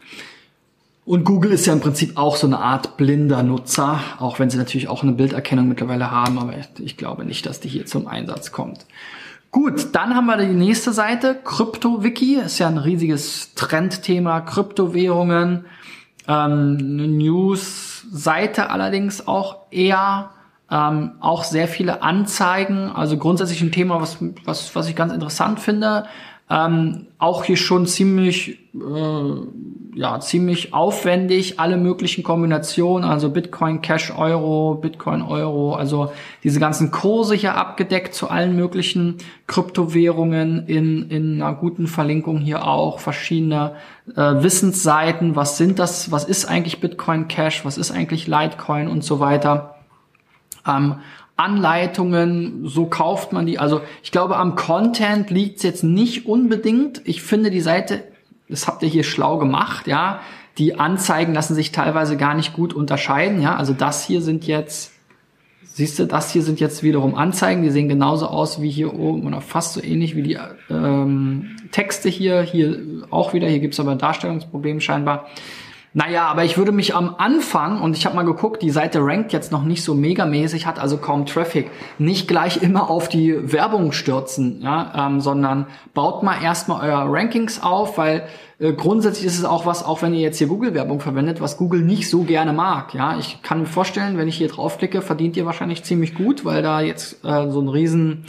Und 1.03 1.23
Google 1.23 1.51
ist 1.51 1.65
ja 1.65 1.73
im 1.73 1.79
Prinzip 1.79 2.17
auch 2.17 2.35
so 2.35 2.45
eine 2.47 2.59
Art 2.59 2.95
blinder 2.95 3.43
Nutzer, 3.43 3.99
auch 4.19 4.39
wenn 4.39 4.49
sie 4.49 4.57
natürlich 4.57 4.87
auch 4.87 5.03
eine 5.03 5.13
Bilderkennung 5.13 5.67
mittlerweile 5.67 6.11
haben, 6.11 6.37
aber 6.37 6.53
ich 6.79 6.95
glaube 6.95 7.25
nicht, 7.25 7.45
dass 7.45 7.59
die 7.59 7.69
hier 7.69 7.85
zum 7.85 8.07
Einsatz 8.07 8.51
kommt. 8.51 8.85
Gut, 9.51 9.89
dann 9.93 10.15
haben 10.15 10.27
wir 10.27 10.37
die 10.37 10.45
nächste 10.45 10.93
Seite, 10.93 11.35
CryptoWiki, 11.43 12.35
ist 12.35 12.59
ja 12.59 12.67
ein 12.69 12.77
riesiges 12.77 13.53
Trendthema, 13.55 14.39
Kryptowährungen, 14.39 15.65
ähm, 16.27 16.77
eine 16.79 17.07
News-Seite 17.07 18.69
allerdings 18.69 19.27
auch 19.27 19.57
eher, 19.71 20.29
ähm, 20.69 21.13
auch 21.19 21.43
sehr 21.43 21.67
viele 21.67 22.01
Anzeigen, 22.01 22.89
also 22.89 23.17
grundsätzlich 23.17 23.61
ein 23.61 23.73
Thema, 23.73 23.99
was, 23.99 24.19
was, 24.45 24.73
was 24.75 24.87
ich 24.87 24.95
ganz 24.95 25.11
interessant 25.11 25.59
finde, 25.59 26.05
ähm, 26.51 27.07
auch 27.17 27.45
hier 27.45 27.55
schon 27.55 27.87
ziemlich, 27.87 28.59
äh, 28.75 29.97
ja, 29.97 30.19
ziemlich 30.19 30.73
aufwendig, 30.73 31.61
alle 31.61 31.77
möglichen 31.77 32.23
Kombinationen, 32.23 33.09
also 33.09 33.29
Bitcoin, 33.29 33.81
Cash, 33.81 34.11
Euro, 34.17 34.75
Bitcoin, 34.75 35.21
Euro, 35.21 35.75
also 35.75 36.11
diese 36.43 36.59
ganzen 36.59 36.91
Kurse 36.91 37.35
hier 37.35 37.55
abgedeckt 37.55 38.13
zu 38.13 38.29
allen 38.29 38.57
möglichen 38.57 39.15
Kryptowährungen 39.47 40.67
in, 40.67 41.09
in 41.09 41.41
einer 41.41 41.55
guten 41.55 41.87
Verlinkung 41.87 42.39
hier 42.39 42.67
auch, 42.67 42.99
verschiedene 42.99 43.75
äh, 44.17 44.43
Wissensseiten, 44.43 45.37
was 45.37 45.57
sind 45.57 45.79
das, 45.79 46.11
was 46.11 46.25
ist 46.25 46.45
eigentlich 46.45 46.81
Bitcoin 46.81 47.29
Cash, 47.29 47.63
was 47.63 47.77
ist 47.77 47.91
eigentlich 47.91 48.27
Litecoin 48.27 48.89
und 48.89 49.05
so 49.05 49.21
weiter. 49.21 49.75
Ähm, 50.67 50.95
Anleitungen, 51.41 52.67
so 52.67 52.85
kauft 52.85 53.33
man 53.33 53.47
die. 53.47 53.57
Also 53.57 53.81
ich 54.03 54.11
glaube, 54.11 54.37
am 54.37 54.55
Content 54.55 55.31
liegt 55.31 55.57
es 55.57 55.63
jetzt 55.63 55.83
nicht 55.83 56.27
unbedingt. 56.27 57.01
Ich 57.05 57.23
finde 57.23 57.49
die 57.49 57.61
Seite, 57.61 58.03
das 58.47 58.67
habt 58.67 58.83
ihr 58.83 58.89
hier 58.89 59.03
schlau 59.03 59.37
gemacht, 59.37 59.87
ja. 59.87 60.19
Die 60.57 60.77
Anzeigen 60.77 61.33
lassen 61.33 61.55
sich 61.55 61.71
teilweise 61.71 62.15
gar 62.15 62.35
nicht 62.35 62.53
gut 62.53 62.73
unterscheiden, 62.73 63.41
ja. 63.41 63.55
Also 63.55 63.73
das 63.73 64.05
hier 64.05 64.21
sind 64.21 64.45
jetzt, 64.45 64.91
siehst 65.63 65.97
du, 65.97 66.05
das 66.05 66.31
hier 66.31 66.43
sind 66.43 66.59
jetzt 66.59 66.83
wiederum 66.83 67.15
Anzeigen, 67.15 67.63
die 67.63 67.71
sehen 67.71 67.89
genauso 67.89 68.27
aus 68.27 68.61
wie 68.61 68.69
hier 68.69 68.93
oben 68.93 69.25
oder 69.25 69.41
fast 69.41 69.73
so 69.73 69.81
ähnlich 69.81 70.15
wie 70.15 70.23
die 70.23 70.37
ähm, 70.69 71.55
Texte 71.71 72.09
hier. 72.09 72.41
Hier 72.43 72.77
auch 73.09 73.33
wieder, 73.33 73.47
hier 73.47 73.59
gibt's 73.59 73.79
aber 73.79 73.91
ein 73.91 73.97
Darstellungsproblem 73.97 74.79
scheinbar. 74.79 75.27
Naja, 75.93 76.27
aber 76.27 76.45
ich 76.45 76.57
würde 76.57 76.71
mich 76.71 76.95
am 76.95 77.15
Anfang, 77.17 77.81
und 77.81 77.97
ich 77.97 78.05
habe 78.05 78.15
mal 78.15 78.23
geguckt, 78.23 78.61
die 78.61 78.69
Seite 78.69 78.99
rankt 79.01 79.33
jetzt 79.33 79.51
noch 79.51 79.63
nicht 79.63 79.83
so 79.83 79.93
megamäßig, 79.93 80.65
hat 80.65 80.79
also 80.79 80.97
kaum 80.97 81.25
Traffic, 81.25 81.69
nicht 81.97 82.29
gleich 82.29 82.63
immer 82.63 82.89
auf 82.89 83.09
die 83.09 83.51
Werbung 83.51 83.91
stürzen, 83.91 84.61
ja, 84.61 85.07
ähm, 85.07 85.19
sondern 85.19 85.67
baut 85.93 86.23
mal 86.23 86.41
erstmal 86.41 86.89
euer 86.89 87.05
Rankings 87.09 87.61
auf, 87.61 87.97
weil 87.97 88.25
äh, 88.59 88.71
grundsätzlich 88.71 89.25
ist 89.25 89.37
es 89.37 89.43
auch 89.43 89.65
was, 89.65 89.83
auch 89.83 90.01
wenn 90.01 90.13
ihr 90.13 90.21
jetzt 90.21 90.37
hier 90.37 90.47
Google-Werbung 90.47 91.01
verwendet, 91.01 91.41
was 91.41 91.57
Google 91.57 91.81
nicht 91.81 92.09
so 92.09 92.23
gerne 92.23 92.53
mag. 92.53 92.93
Ja, 92.93 93.17
ich 93.17 93.41
kann 93.41 93.59
mir 93.59 93.65
vorstellen, 93.65 94.17
wenn 94.17 94.29
ich 94.29 94.37
hier 94.37 94.47
draufklicke, 94.47 95.01
verdient 95.01 95.35
ihr 95.35 95.45
wahrscheinlich 95.45 95.83
ziemlich 95.83 96.15
gut, 96.15 96.45
weil 96.45 96.61
da 96.61 96.79
jetzt 96.79 97.25
äh, 97.25 97.49
so 97.49 97.59
ein 97.59 97.67
riesen 97.67 98.27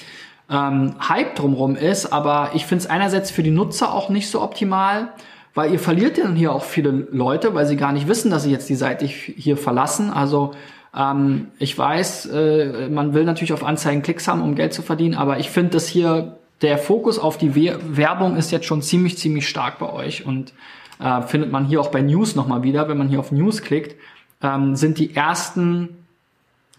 ähm, 0.50 0.94
Hype 1.08 1.36
drumrum 1.36 1.76
ist. 1.76 2.12
Aber 2.12 2.50
ich 2.54 2.66
finde 2.66 2.84
es 2.84 2.90
einerseits 2.90 3.30
für 3.30 3.44
die 3.44 3.52
Nutzer 3.52 3.94
auch 3.94 4.08
nicht 4.08 4.28
so 4.28 4.42
optimal 4.42 5.12
weil 5.54 5.72
ihr 5.72 5.78
verliert 5.78 6.18
dann 6.18 6.34
hier 6.34 6.52
auch 6.52 6.64
viele 6.64 7.08
Leute, 7.10 7.54
weil 7.54 7.66
sie 7.66 7.76
gar 7.76 7.92
nicht 7.92 8.08
wissen, 8.08 8.30
dass 8.30 8.44
sie 8.44 8.50
jetzt 8.50 8.68
die 8.68 8.74
Seite 8.74 9.04
hier 9.06 9.56
verlassen. 9.56 10.10
Also 10.10 10.52
ähm, 10.96 11.48
ich 11.58 11.76
weiß, 11.76 12.26
äh, 12.26 12.88
man 12.88 13.14
will 13.14 13.24
natürlich 13.24 13.52
auf 13.52 13.64
Anzeigen 13.64 14.02
Klicks 14.02 14.28
haben, 14.28 14.42
um 14.42 14.54
Geld 14.54 14.72
zu 14.72 14.82
verdienen, 14.82 15.14
aber 15.14 15.38
ich 15.38 15.50
finde, 15.50 15.70
dass 15.70 15.86
hier 15.86 16.38
der 16.62 16.78
Fokus 16.78 17.18
auf 17.18 17.38
die 17.38 17.54
Werbung 17.54 18.36
ist 18.36 18.52
jetzt 18.52 18.66
schon 18.66 18.82
ziemlich, 18.82 19.18
ziemlich 19.18 19.48
stark 19.48 19.78
bei 19.78 19.92
euch 19.92 20.24
und 20.24 20.52
äh, 21.00 21.22
findet 21.22 21.50
man 21.50 21.66
hier 21.66 21.80
auch 21.80 21.90
bei 21.90 22.00
News 22.00 22.36
nochmal 22.36 22.62
wieder, 22.62 22.88
wenn 22.88 22.98
man 22.98 23.08
hier 23.08 23.18
auf 23.18 23.32
News 23.32 23.62
klickt, 23.62 23.96
ähm, 24.42 24.76
sind 24.76 24.98
die 24.98 25.14
ersten 25.14 26.06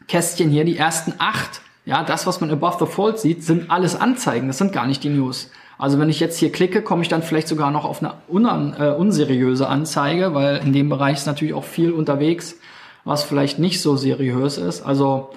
Kästchen 0.07 0.49
hier, 0.49 0.63
die 0.63 0.77
ersten 0.77 1.13
acht, 1.17 1.61
ja, 1.85 2.03
das, 2.03 2.25
was 2.25 2.39
man 2.39 2.49
above 2.49 2.77
the 2.79 2.89
fold 2.89 3.19
sieht, 3.19 3.43
sind 3.43 3.69
alles 3.69 3.95
Anzeigen, 3.99 4.47
das 4.47 4.57
sind 4.57 4.71
gar 4.71 4.87
nicht 4.87 5.03
die 5.03 5.09
News. 5.09 5.51
Also 5.77 5.99
wenn 5.99 6.09
ich 6.09 6.19
jetzt 6.19 6.37
hier 6.37 6.51
klicke, 6.51 6.81
komme 6.81 7.01
ich 7.01 7.09
dann 7.09 7.23
vielleicht 7.23 7.47
sogar 7.47 7.71
noch 7.71 7.85
auf 7.85 8.01
eine 8.01 8.13
unan, 8.27 8.75
äh, 8.79 8.89
unseriöse 8.91 9.67
Anzeige, 9.67 10.33
weil 10.33 10.57
in 10.57 10.73
dem 10.73 10.89
Bereich 10.89 11.17
ist 11.17 11.27
natürlich 11.27 11.53
auch 11.53 11.63
viel 11.63 11.91
unterwegs, 11.91 12.57
was 13.03 13.23
vielleicht 13.23 13.59
nicht 13.59 13.81
so 13.81 13.95
seriös 13.97 14.57
ist. 14.57 14.81
Also 14.81 15.31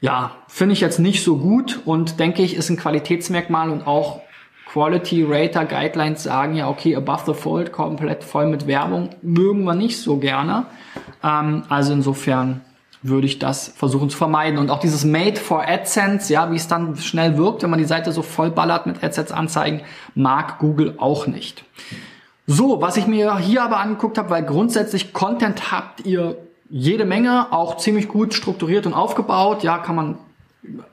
ja, 0.00 0.32
finde 0.46 0.74
ich 0.74 0.80
jetzt 0.80 1.00
nicht 1.00 1.24
so 1.24 1.38
gut 1.38 1.80
und 1.84 2.20
denke 2.20 2.42
ich, 2.42 2.54
ist 2.54 2.70
ein 2.70 2.76
Qualitätsmerkmal 2.76 3.70
und 3.70 3.86
auch 3.86 4.20
Quality 4.72 5.24
Rater 5.26 5.64
Guidelines 5.64 6.22
sagen 6.22 6.54
ja, 6.54 6.68
okay, 6.68 6.94
above 6.94 7.22
the 7.26 7.34
fold, 7.34 7.72
komplett 7.72 8.22
voll 8.22 8.46
mit 8.46 8.66
Werbung, 8.66 9.10
mögen 9.22 9.64
wir 9.64 9.74
nicht 9.74 9.98
so 9.98 10.18
gerne. 10.18 10.66
Ähm, 11.24 11.62
also 11.68 11.94
insofern 11.94 12.60
würde 13.02 13.26
ich 13.26 13.38
das 13.38 13.68
versuchen 13.68 14.10
zu 14.10 14.16
vermeiden. 14.16 14.58
Und 14.58 14.70
auch 14.70 14.80
dieses 14.80 15.04
Made 15.04 15.36
for 15.36 15.66
AdSense, 15.66 16.32
ja, 16.32 16.50
wie 16.50 16.56
es 16.56 16.68
dann 16.68 16.96
schnell 16.96 17.36
wirkt, 17.36 17.62
wenn 17.62 17.70
man 17.70 17.78
die 17.78 17.84
Seite 17.84 18.12
so 18.12 18.22
voll 18.22 18.50
ballert 18.50 18.86
mit 18.86 19.02
AdSense-Anzeigen, 19.02 19.82
mag 20.14 20.58
Google 20.58 20.94
auch 20.98 21.26
nicht. 21.26 21.64
So, 22.46 22.80
was 22.80 22.96
ich 22.96 23.06
mir 23.06 23.38
hier 23.38 23.62
aber 23.62 23.78
angeguckt 23.78 24.18
habe, 24.18 24.30
weil 24.30 24.42
grundsätzlich 24.42 25.12
Content 25.12 25.70
habt 25.70 26.06
ihr 26.06 26.38
jede 26.70 27.04
Menge, 27.04 27.52
auch 27.52 27.76
ziemlich 27.76 28.08
gut 28.08 28.34
strukturiert 28.34 28.86
und 28.86 28.94
aufgebaut. 28.94 29.62
Ja, 29.62 29.78
kann 29.78 29.96
man 29.96 30.18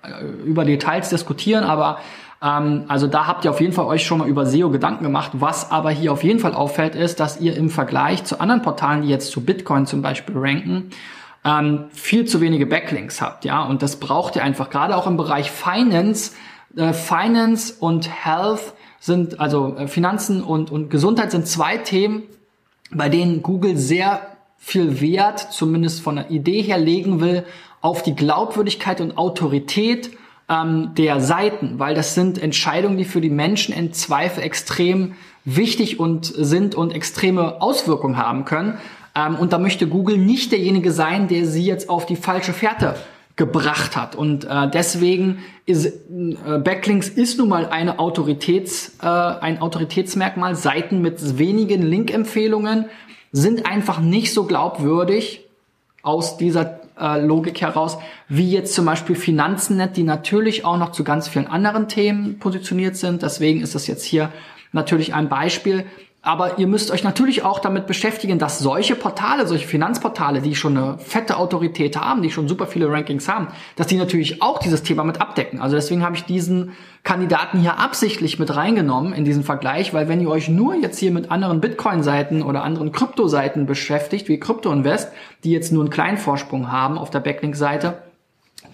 äh, 0.04 0.26
über 0.46 0.66
Details 0.66 1.10
diskutieren, 1.10 1.64
aber 1.64 2.00
ähm, 2.42 2.86
also 2.88 3.08
da 3.08 3.28
habt 3.28 3.46
ihr 3.46 3.52
auf 3.52 3.62
jeden 3.62 3.74
Fall 3.74 3.86
euch 3.86 4.06
schon 4.06 4.20
mal 4.20 4.28
über 4.28 4.46
SEO 4.46 4.70
Gedanken 4.70 5.04
gemacht. 5.04 5.32
Was 5.34 5.72
aber 5.72 5.92
hier 5.92 6.12
auf 6.12 6.24
jeden 6.24 6.40
Fall 6.40 6.54
auffällt, 6.54 6.96
ist, 6.96 7.20
dass 7.20 7.40
ihr 7.40 7.56
im 7.56 7.70
Vergleich 7.70 8.24
zu 8.24 8.40
anderen 8.40 8.62
Portalen, 8.62 9.02
die 9.02 9.10
jetzt 9.10 9.32
zu 9.32 9.44
Bitcoin 9.44 9.86
zum 9.86 10.02
Beispiel 10.02 10.38
ranken, 10.38 10.92
ähm, 11.46 11.86
viel 11.92 12.26
zu 12.26 12.42
wenige 12.42 12.66
Backlinks 12.66 13.22
habt, 13.22 13.46
ja, 13.46 13.64
und 13.64 13.82
das 13.82 14.00
braucht 14.00 14.36
ihr 14.36 14.44
einfach 14.44 14.70
gerade 14.70 14.98
auch 14.98 15.08
im 15.08 15.16
Bereich 15.16 15.52
Finance. 15.52 16.32
Äh, 16.76 16.92
Finance 16.94 17.76
und 17.80 18.10
Health 18.26 18.74
sind 19.00 19.40
also 19.40 19.76
äh, 19.78 19.88
Finanzen 19.88 20.44
und 20.44 20.72
und 20.72 20.90
Gesundheit 20.90 21.32
sind 21.32 21.48
zwei 21.48 21.78
Themen, 21.78 22.24
bei 22.92 23.10
denen 23.10 23.42
Google 23.44 23.78
sehr 23.78 24.22
viel 24.58 25.00
Wert, 25.00 25.54
zumindest 25.54 26.02
von 26.02 26.16
der 26.16 26.32
Idee 26.32 26.62
her, 26.62 26.80
legen 26.80 27.22
will 27.22 27.46
auf 27.82 28.02
die 28.02 28.16
Glaubwürdigkeit 28.16 29.00
und 29.00 29.16
Autorität 29.16 30.10
ähm, 30.50 30.92
der 30.98 31.22
Seiten, 31.22 31.78
weil 31.78 31.94
das 31.94 32.16
sind 32.16 32.42
Entscheidungen, 32.42 32.98
die 32.98 33.06
für 33.06 33.22
die 33.22 33.30
Menschen 33.30 33.76
in 33.76 33.94
Zweifel 33.94 34.44
extrem 34.44 35.14
wichtig 35.44 36.00
und 36.00 36.26
sind 36.26 36.74
und 36.74 36.94
extreme 36.94 37.62
Auswirkungen 37.62 38.18
haben 38.18 38.46
können. 38.46 38.80
Ähm, 39.16 39.36
und 39.36 39.54
da 39.54 39.58
möchte 39.58 39.88
Google 39.88 40.18
nicht 40.18 40.52
derjenige 40.52 40.92
sein, 40.92 41.28
der 41.28 41.46
sie 41.46 41.66
jetzt 41.66 41.90
auf 41.90 42.06
die 42.06 42.16
falsche 42.16 42.54
Fährte 42.54 42.96
gebracht 43.36 43.98
hat. 43.98 44.16
Und 44.16 44.46
äh, 44.46 44.70
deswegen 44.70 45.40
ist 45.66 45.86
äh, 45.86 46.58
Backlinks 46.58 47.10
ist 47.10 47.38
nun 47.38 47.50
mal 47.50 47.66
eine 47.66 48.00
Autoritäts, 48.00 48.98
äh, 49.02 49.08
ein 49.08 49.62
Autoritätsmerkmal. 49.62 50.56
Seiten 50.56 51.02
mit 51.02 51.38
wenigen 51.38 51.82
Link-Empfehlungen 51.82 52.86
sind 53.32 53.66
einfach 53.66 54.00
nicht 54.00 54.34
so 54.34 54.46
glaubwürdig 54.46 55.42
aus 56.02 56.38
dieser 56.38 56.80
äh, 56.98 57.20
Logik 57.20 57.60
heraus, 57.60 57.98
wie 58.30 58.50
jetzt 58.52 58.74
zum 58.74 58.86
Beispiel 58.86 59.18
Finanzennet, 59.18 59.98
die 59.98 60.04
natürlich 60.04 60.64
auch 60.64 60.78
noch 60.78 60.92
zu 60.92 61.04
ganz 61.04 61.28
vielen 61.28 61.48
anderen 61.48 61.90
Themen 61.90 62.40
positioniert 62.40 62.96
sind. 62.96 63.22
Deswegen 63.22 63.62
ist 63.62 63.76
das 63.76 63.88
jetzt 63.88 64.06
hier 64.06 64.32
natürlich 64.72 65.14
ein 65.14 65.28
Beispiel. 65.28 65.86
Aber 66.26 66.58
ihr 66.58 66.66
müsst 66.66 66.90
euch 66.90 67.04
natürlich 67.04 67.44
auch 67.44 67.60
damit 67.60 67.86
beschäftigen, 67.86 68.40
dass 68.40 68.58
solche 68.58 68.96
Portale, 68.96 69.46
solche 69.46 69.68
Finanzportale, 69.68 70.42
die 70.42 70.56
schon 70.56 70.76
eine 70.76 70.98
fette 70.98 71.38
Autorität 71.38 71.98
haben, 71.98 72.24
die 72.24 72.32
schon 72.32 72.48
super 72.48 72.66
viele 72.66 72.90
Rankings 72.90 73.30
haben, 73.30 73.50
dass 73.76 73.86
die 73.86 73.96
natürlich 73.96 74.42
auch 74.42 74.58
dieses 74.58 74.82
Thema 74.82 75.04
mit 75.04 75.22
abdecken. 75.22 75.62
Also 75.62 75.76
deswegen 75.76 76.04
habe 76.04 76.16
ich 76.16 76.24
diesen 76.24 76.72
Kandidaten 77.04 77.60
hier 77.60 77.78
absichtlich 77.78 78.40
mit 78.40 78.56
reingenommen 78.56 79.14
in 79.14 79.24
diesen 79.24 79.44
Vergleich, 79.44 79.94
weil 79.94 80.10
wenn 80.10 80.20
ihr 80.20 80.30
euch 80.30 80.50
nur 80.50 80.74
jetzt 80.74 80.98
hier 80.98 81.12
mit 81.12 81.30
anderen 81.30 81.62
Bitcoin-Seiten 81.62 82.42
oder 82.42 82.64
anderen 82.64 82.92
Krypto-Seiten 82.92 83.68
beschäftigt, 83.68 84.28
wie 84.28 84.40
Crypto 84.40 84.72
Invest, 84.72 85.12
die 85.44 85.52
jetzt 85.52 85.72
nur 85.72 85.84
einen 85.84 85.92
kleinen 85.92 86.18
Vorsprung 86.18 86.72
haben 86.72 86.98
auf 86.98 87.12
der 87.12 87.20
Backlink-Seite, 87.20 88.00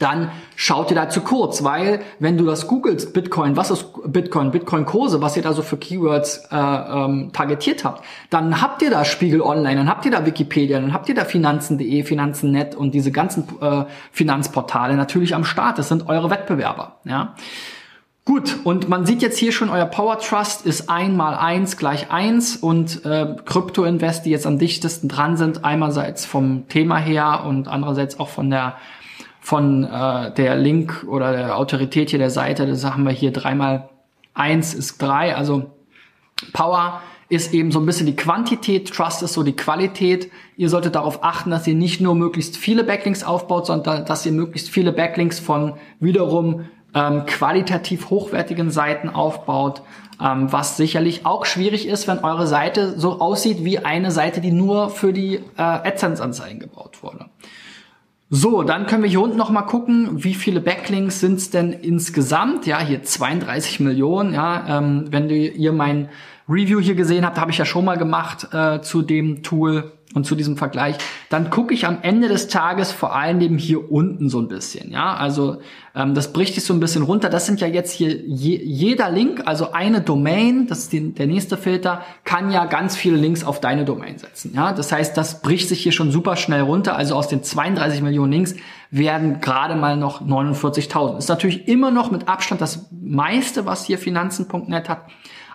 dann 0.01 0.31
schaut 0.55 0.89
ihr 0.89 0.95
da 0.95 1.09
zu 1.09 1.21
kurz, 1.21 1.63
weil 1.63 2.01
wenn 2.19 2.37
du 2.37 2.45
das 2.45 2.67
googelst, 2.67 3.13
Bitcoin, 3.13 3.55
was 3.55 3.71
ist 3.71 3.85
Bitcoin, 4.05 4.51
Bitcoin-Kurse, 4.51 5.21
was 5.21 5.37
ihr 5.37 5.43
da 5.43 5.53
so 5.53 5.61
für 5.61 5.77
Keywords 5.77 6.47
äh, 6.51 6.55
ähm, 6.55 7.31
targetiert 7.33 7.83
habt, 7.83 8.03
dann 8.29 8.61
habt 8.61 8.81
ihr 8.81 8.89
da 8.89 9.05
Spiegel 9.05 9.41
Online, 9.41 9.75
dann 9.75 9.89
habt 9.89 10.05
ihr 10.05 10.11
da 10.11 10.25
Wikipedia, 10.25 10.79
dann 10.79 10.93
habt 10.93 11.07
ihr 11.09 11.15
da 11.15 11.25
Finanzen.de, 11.25 12.03
Finanzen.net 12.03 12.75
und 12.75 12.93
diese 12.93 13.11
ganzen 13.11 13.47
äh, 13.61 13.85
Finanzportale 14.11 14.95
natürlich 14.95 15.35
am 15.35 15.43
Start. 15.43 15.77
Das 15.77 15.89
sind 15.89 16.09
eure 16.09 16.29
Wettbewerber. 16.29 16.97
Ja. 17.05 17.35
Gut, 18.23 18.59
und 18.63 18.87
man 18.87 19.07
sieht 19.07 19.23
jetzt 19.23 19.39
hier 19.39 19.51
schon, 19.51 19.69
euer 19.69 19.87
Power 19.87 20.19
Trust 20.19 20.65
ist 20.65 20.89
ein 20.89 21.17
mal 21.17 21.33
eins 21.35 21.75
gleich 21.75 22.11
eins 22.11 22.55
und 22.55 23.03
äh, 23.03 23.35
Crypto 23.45 23.83
Invest, 23.83 24.25
die 24.25 24.29
jetzt 24.29 24.45
am 24.45 24.59
dichtesten 24.59 25.09
dran 25.09 25.37
sind, 25.37 25.65
einerseits 25.65 26.25
vom 26.25 26.67
Thema 26.69 26.97
her 26.97 27.43
und 27.45 27.67
andererseits 27.67 28.19
auch 28.19 28.29
von 28.29 28.51
der 28.51 28.75
von 29.41 29.83
äh, 29.83 30.31
der 30.33 30.55
Link 30.55 31.03
oder 31.07 31.33
der 31.33 31.57
Autorität 31.57 32.11
hier 32.11 32.19
der 32.19 32.29
Seite, 32.29 32.67
das 32.67 32.85
haben 32.85 33.03
wir 33.03 33.11
hier 33.11 33.33
dreimal 33.33 33.89
eins 34.33 34.73
ist 34.73 35.01
drei, 35.01 35.35
also 35.35 35.71
Power 36.53 37.01
ist 37.27 37.53
eben 37.53 37.71
so 37.71 37.79
ein 37.79 37.85
bisschen 37.85 38.05
die 38.05 38.15
Quantität, 38.15 38.93
Trust 38.93 39.23
ist 39.23 39.33
so 39.33 39.43
die 39.43 39.55
Qualität. 39.55 40.29
Ihr 40.57 40.67
solltet 40.67 40.95
darauf 40.95 41.23
achten, 41.23 41.49
dass 41.49 41.65
ihr 41.65 41.75
nicht 41.75 42.01
nur 42.01 42.13
möglichst 42.13 42.57
viele 42.57 42.83
Backlinks 42.83 43.23
aufbaut, 43.23 43.67
sondern 43.67 44.05
dass 44.05 44.25
ihr 44.25 44.33
möglichst 44.33 44.69
viele 44.69 44.91
Backlinks 44.91 45.39
von 45.39 45.75
wiederum 46.01 46.65
ähm, 46.93 47.25
qualitativ 47.25 48.09
hochwertigen 48.09 48.69
Seiten 48.69 49.07
aufbaut, 49.07 49.81
ähm, 50.21 50.51
was 50.51 50.75
sicherlich 50.75 51.25
auch 51.25 51.45
schwierig 51.45 51.87
ist, 51.87 52.05
wenn 52.09 52.19
eure 52.19 52.47
Seite 52.47 52.99
so 52.99 53.21
aussieht 53.21 53.63
wie 53.63 53.79
eine 53.79 54.11
Seite, 54.11 54.41
die 54.41 54.51
nur 54.51 54.89
für 54.89 55.13
die 55.13 55.35
äh, 55.35 55.41
AdSense-Anzeigen 55.61 56.59
gebaut 56.59 57.01
wurde. 57.01 57.27
So, 58.33 58.63
dann 58.63 58.87
können 58.87 59.03
wir 59.03 59.09
hier 59.09 59.19
unten 59.19 59.35
noch 59.35 59.49
mal 59.49 59.63
gucken, 59.63 60.23
wie 60.23 60.35
viele 60.35 60.61
Backlinks 60.61 61.19
sind 61.19 61.39
es 61.39 61.49
denn 61.49 61.73
insgesamt? 61.73 62.65
Ja, 62.65 62.79
hier 62.79 63.03
32 63.03 63.81
Millionen. 63.81 64.33
Ja, 64.33 64.77
ähm, 64.77 65.07
wenn 65.09 65.29
ihr 65.29 65.73
mein 65.73 66.07
Review 66.47 66.79
hier 66.79 66.95
gesehen 66.95 67.25
habt, 67.25 67.37
habe 67.37 67.51
ich 67.51 67.57
ja 67.57 67.65
schon 67.65 67.83
mal 67.83 67.97
gemacht 67.97 68.47
äh, 68.53 68.79
zu 68.79 69.01
dem 69.01 69.43
Tool 69.43 69.91
und 70.13 70.25
zu 70.25 70.35
diesem 70.35 70.57
Vergleich, 70.57 70.97
dann 71.29 71.49
gucke 71.49 71.73
ich 71.73 71.85
am 71.85 71.99
Ende 72.01 72.27
des 72.27 72.47
Tages 72.47 72.91
vor 72.91 73.15
allem 73.15 73.57
hier 73.57 73.91
unten 73.91 74.29
so 74.29 74.39
ein 74.39 74.47
bisschen. 74.47 74.91
Ja, 74.91 75.15
also 75.15 75.57
ähm, 75.95 76.13
das 76.13 76.33
bricht 76.33 76.55
sich 76.55 76.63
so 76.63 76.73
ein 76.73 76.79
bisschen 76.79 77.03
runter. 77.03 77.29
Das 77.29 77.45
sind 77.45 77.61
ja 77.61 77.67
jetzt 77.67 77.91
hier 77.91 78.15
je, 78.25 78.61
jeder 78.63 79.09
Link, 79.09 79.43
also 79.45 79.71
eine 79.71 80.01
Domain, 80.01 80.67
das 80.67 80.79
ist 80.79 80.93
die, 80.93 81.13
der 81.13 81.27
nächste 81.27 81.57
Filter, 81.57 82.01
kann 82.23 82.51
ja 82.51 82.65
ganz 82.65 82.95
viele 82.95 83.17
Links 83.17 83.43
auf 83.43 83.59
deine 83.59 83.85
Domain 83.85 84.17
setzen. 84.17 84.53
Ja, 84.55 84.73
das 84.73 84.91
heißt, 84.91 85.15
das 85.15 85.41
bricht 85.41 85.69
sich 85.69 85.81
hier 85.81 85.91
schon 85.91 86.11
super 86.11 86.35
schnell 86.35 86.61
runter. 86.61 86.95
Also 86.95 87.15
aus 87.15 87.27
den 87.27 87.43
32 87.43 88.01
Millionen 88.01 88.31
Links 88.31 88.55
werden 88.89 89.39
gerade 89.39 89.75
mal 89.75 89.97
noch 89.97 90.21
49.000. 90.21 91.17
Ist 91.17 91.29
natürlich 91.29 91.67
immer 91.67 91.91
noch 91.91 92.11
mit 92.11 92.27
Abstand 92.27 92.61
das 92.61 92.89
meiste, 92.91 93.65
was 93.65 93.85
hier 93.85 93.97
Finanzen.net 93.97 94.89
hat, 94.89 95.05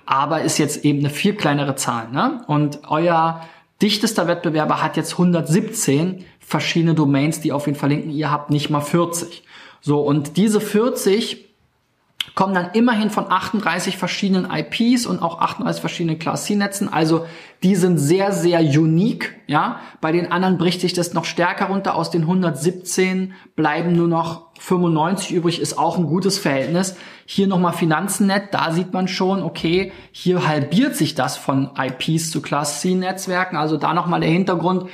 aber 0.07 0.43
ist 0.43 0.59
jetzt 0.59 0.85
eben 0.85 1.01
eine 1.01 1.11
viel 1.11 1.35
kleinere 1.35 1.75
Zahl. 1.75 2.09
Ne? 2.11 2.43
Und 2.47 2.81
euer 2.89 3.43
dichtester 3.83 4.27
Wettbewerber 4.27 4.83
hat 4.83 4.97
jetzt 4.97 5.13
117 5.13 6.25
verschiedene 6.39 6.95
Domains, 6.95 7.41
die 7.41 7.53
auf 7.53 7.67
ihn 7.67 7.75
verlinken. 7.75 8.11
Ihr 8.11 8.31
habt 8.31 8.51
nicht 8.51 8.71
mal 8.71 8.81
40. 8.81 9.43
So, 9.81 10.01
und 10.01 10.37
diese 10.37 10.61
40 10.61 11.46
kommen 12.35 12.55
dann 12.55 12.71
immerhin 12.73 13.11
von 13.11 13.31
38 13.31 13.97
verschiedenen 13.97 14.51
IPs 14.51 15.07
und 15.07 15.23
auch 15.23 15.41
38 15.41 15.81
verschiedenen 15.81 16.19
Class 16.19 16.45
C-Netzen. 16.45 16.93
Also 16.93 17.27
die 17.63 17.77
sind 17.77 17.99
sehr, 17.99 18.33
sehr 18.33 18.61
unique. 18.61 19.35
Ja, 19.47 19.81
bei 20.01 20.13
den 20.13 20.31
anderen 20.31 20.59
bricht 20.59 20.81
sich 20.81 20.93
das 20.93 21.15
noch 21.15 21.25
stärker 21.25 21.67
runter. 21.67 21.95
Aus 21.95 22.11
den 22.11 22.23
117 22.23 23.33
bleiben 23.55 23.93
nur 23.93 24.09
noch 24.09 24.47
95 24.59 25.33
übrig, 25.33 25.61
ist 25.61 25.79
auch 25.79 25.99
ein 25.99 26.07
gutes 26.07 26.39
Verhältnis. 26.39 26.97
Hier 27.25 27.47
nochmal 27.47 27.73
Finanzennet, 27.73 28.53
da 28.53 28.73
sieht 28.73 28.93
man 28.93 29.09
schon, 29.09 29.43
okay, 29.43 29.93
hier 30.13 30.47
halbiert 30.47 30.97
sich 30.97 31.15
das 31.15 31.37
von 31.37 31.71
IPs 31.79 32.31
zu 32.31 32.43
Class 32.43 32.81
C-Netzwerken. 32.81 33.57
Also 33.57 33.77
da 33.77 33.95
nochmal 33.95 34.21
der 34.21 34.31
Hintergrund 34.31 34.89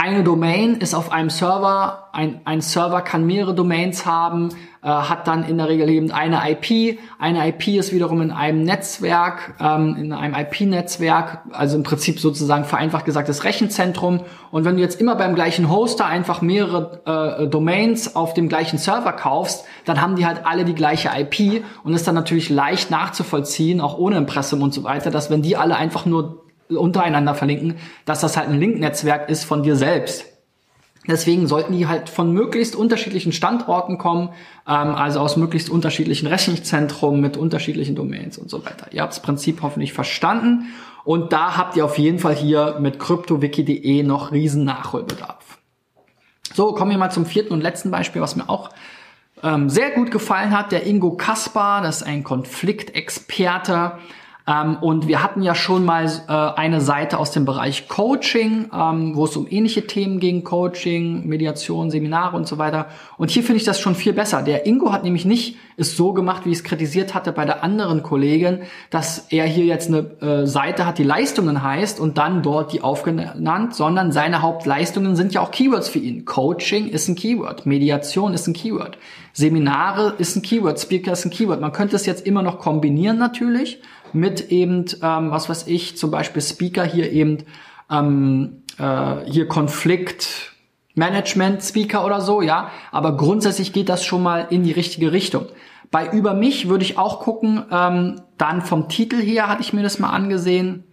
eine 0.00 0.22
Domain 0.22 0.76
ist 0.76 0.94
auf 0.94 1.10
einem 1.10 1.28
Server, 1.28 2.10
ein, 2.12 2.40
ein 2.44 2.60
Server 2.60 3.00
kann 3.00 3.26
mehrere 3.26 3.52
Domains 3.52 4.06
haben, 4.06 4.50
äh, 4.82 4.88
hat 4.88 5.26
dann 5.26 5.44
in 5.44 5.58
der 5.58 5.68
Regel 5.68 5.88
eben 5.88 6.12
eine 6.12 6.40
IP. 6.50 6.98
Eine 7.18 7.48
IP 7.48 7.68
ist 7.68 7.92
wiederum 7.92 8.20
in 8.22 8.30
einem 8.30 8.62
Netzwerk, 8.62 9.54
ähm, 9.60 9.96
in 9.98 10.12
einem 10.12 10.34
IP-Netzwerk, 10.34 11.42
also 11.52 11.76
im 11.76 11.82
Prinzip 11.82 12.20
sozusagen 12.20 12.64
vereinfacht 12.64 13.04
gesagt 13.04 13.28
das 13.28 13.44
Rechenzentrum. 13.44 14.20
Und 14.50 14.64
wenn 14.64 14.76
du 14.76 14.82
jetzt 14.82 15.00
immer 15.00 15.16
beim 15.16 15.34
gleichen 15.34 15.68
Hoster 15.70 16.06
einfach 16.06 16.42
mehrere 16.42 17.40
äh, 17.40 17.48
Domains 17.48 18.14
auf 18.14 18.34
dem 18.34 18.48
gleichen 18.48 18.78
Server 18.78 19.12
kaufst, 19.12 19.64
dann 19.84 20.00
haben 20.00 20.16
die 20.16 20.26
halt 20.26 20.42
alle 20.44 20.64
die 20.64 20.74
gleiche 20.74 21.10
IP 21.16 21.64
und 21.82 21.92
ist 21.92 22.06
dann 22.06 22.14
natürlich 22.14 22.48
leicht 22.48 22.90
nachzuvollziehen, 22.90 23.80
auch 23.80 23.98
ohne 23.98 24.16
Impressum 24.16 24.62
und 24.62 24.72
so 24.72 24.84
weiter, 24.84 25.10
dass 25.10 25.28
wenn 25.30 25.42
die 25.42 25.56
alle 25.56 25.76
einfach 25.76 26.06
nur 26.06 26.44
untereinander 26.68 27.34
verlinken, 27.34 27.76
dass 28.04 28.20
das 28.20 28.36
halt 28.36 28.48
ein 28.48 28.60
Linknetzwerk 28.60 29.28
ist 29.28 29.44
von 29.44 29.62
dir 29.62 29.76
selbst. 29.76 30.37
Deswegen 31.08 31.48
sollten 31.48 31.72
die 31.72 31.86
halt 31.86 32.10
von 32.10 32.32
möglichst 32.32 32.76
unterschiedlichen 32.76 33.32
Standorten 33.32 33.96
kommen, 33.96 34.28
ähm, 34.68 34.94
also 34.94 35.20
aus 35.20 35.36
möglichst 35.36 35.70
unterschiedlichen 35.70 36.26
Rechenzentren 36.26 37.20
mit 37.20 37.36
unterschiedlichen 37.36 37.96
Domains 37.96 38.36
und 38.36 38.50
so 38.50 38.64
weiter. 38.64 38.86
Ihr 38.92 39.00
habt 39.02 39.14
das 39.14 39.22
Prinzip 39.22 39.62
hoffentlich 39.62 39.94
verstanden 39.94 40.66
und 41.04 41.32
da 41.32 41.56
habt 41.56 41.76
ihr 41.76 41.86
auf 41.86 41.98
jeden 41.98 42.18
Fall 42.18 42.34
hier 42.34 42.76
mit 42.80 42.98
cryptowiki.de 42.98 44.02
noch 44.02 44.30
riesen 44.30 44.64
Nachholbedarf. 44.64 45.58
So, 46.52 46.72
kommen 46.72 46.90
wir 46.90 46.98
mal 46.98 47.10
zum 47.10 47.24
vierten 47.24 47.54
und 47.54 47.62
letzten 47.62 47.90
Beispiel, 47.90 48.20
was 48.20 48.36
mir 48.36 48.48
auch 48.48 48.70
ähm, 49.42 49.70
sehr 49.70 49.92
gut 49.92 50.10
gefallen 50.10 50.56
hat. 50.56 50.72
Der 50.72 50.86
Ingo 50.86 51.12
Kaspar, 51.12 51.80
das 51.80 52.02
ist 52.02 52.02
ein 52.02 52.24
Konfliktexperte, 52.24 53.92
ähm, 54.48 54.78
und 54.80 55.06
wir 55.06 55.22
hatten 55.22 55.42
ja 55.42 55.54
schon 55.54 55.84
mal 55.84 56.06
äh, 56.06 56.32
eine 56.32 56.80
Seite 56.80 57.18
aus 57.18 57.32
dem 57.32 57.44
Bereich 57.44 57.86
Coaching, 57.86 58.70
ähm, 58.72 59.14
wo 59.14 59.26
es 59.26 59.36
um 59.36 59.46
ähnliche 59.50 59.86
Themen 59.86 60.20
ging, 60.20 60.42
Coaching, 60.42 61.26
Mediation, 61.28 61.90
Seminare 61.90 62.34
und 62.34 62.48
so 62.48 62.56
weiter. 62.56 62.86
Und 63.18 63.30
hier 63.30 63.42
finde 63.42 63.58
ich 63.58 63.64
das 63.64 63.78
schon 63.78 63.94
viel 63.94 64.14
besser. 64.14 64.42
Der 64.42 64.64
Ingo 64.64 64.90
hat 64.90 65.04
nämlich 65.04 65.26
nicht 65.26 65.56
es 65.76 65.96
so 65.96 66.14
gemacht, 66.14 66.46
wie 66.46 66.50
ich 66.50 66.58
es 66.58 66.64
kritisiert 66.64 67.14
hatte 67.14 67.30
bei 67.30 67.44
der 67.44 67.62
anderen 67.62 68.02
Kollegin, 68.02 68.60
dass 68.88 69.26
er 69.28 69.44
hier 69.44 69.66
jetzt 69.66 69.88
eine 69.88 69.98
äh, 70.22 70.46
Seite 70.46 70.86
hat, 70.86 70.96
die 70.96 71.04
Leistungen 71.04 71.62
heißt 71.62 72.00
und 72.00 72.16
dann 72.16 72.42
dort 72.42 72.72
die 72.72 72.80
aufgenannt, 72.80 73.74
sondern 73.74 74.12
seine 74.12 74.40
Hauptleistungen 74.40 75.14
sind 75.14 75.34
ja 75.34 75.42
auch 75.42 75.50
Keywords 75.50 75.90
für 75.90 75.98
ihn. 75.98 76.24
Coaching 76.24 76.88
ist 76.88 77.06
ein 77.08 77.16
Keyword, 77.16 77.66
Mediation 77.66 78.32
ist 78.32 78.46
ein 78.46 78.54
Keyword, 78.54 78.96
Seminare 79.34 80.14
ist 80.16 80.36
ein 80.36 80.42
Keyword, 80.42 80.80
Speaker 80.80 81.12
ist 81.12 81.26
ein 81.26 81.30
Keyword. 81.30 81.60
Man 81.60 81.72
könnte 81.72 81.96
es 81.96 82.06
jetzt 82.06 82.26
immer 82.26 82.42
noch 82.42 82.58
kombinieren 82.58 83.18
natürlich 83.18 83.80
mit 84.14 84.50
eben, 84.50 84.84
ähm, 85.02 85.30
was 85.30 85.48
weiß 85.48 85.66
ich, 85.66 85.96
zum 85.96 86.10
Beispiel 86.10 86.42
Speaker 86.42 86.84
hier 86.84 87.10
eben 87.12 87.38
ähm, 87.90 88.62
äh, 88.78 89.16
hier 89.26 89.48
Konflikt 89.48 90.52
Management 90.94 91.62
Speaker 91.62 92.04
oder 92.04 92.20
so, 92.20 92.42
ja. 92.42 92.70
Aber 92.90 93.16
grundsätzlich 93.16 93.72
geht 93.72 93.88
das 93.88 94.04
schon 94.04 94.22
mal 94.22 94.48
in 94.50 94.64
die 94.64 94.72
richtige 94.72 95.12
Richtung. 95.12 95.46
Bei 95.90 96.10
über 96.10 96.34
mich 96.34 96.68
würde 96.68 96.84
ich 96.84 96.98
auch 96.98 97.20
gucken, 97.20 97.64
ähm, 97.70 98.20
dann 98.36 98.60
vom 98.60 98.88
Titel 98.88 99.16
her 99.16 99.48
hatte 99.48 99.62
ich 99.62 99.72
mir 99.72 99.82
das 99.82 99.98
mal 99.98 100.10
angesehen. 100.10 100.84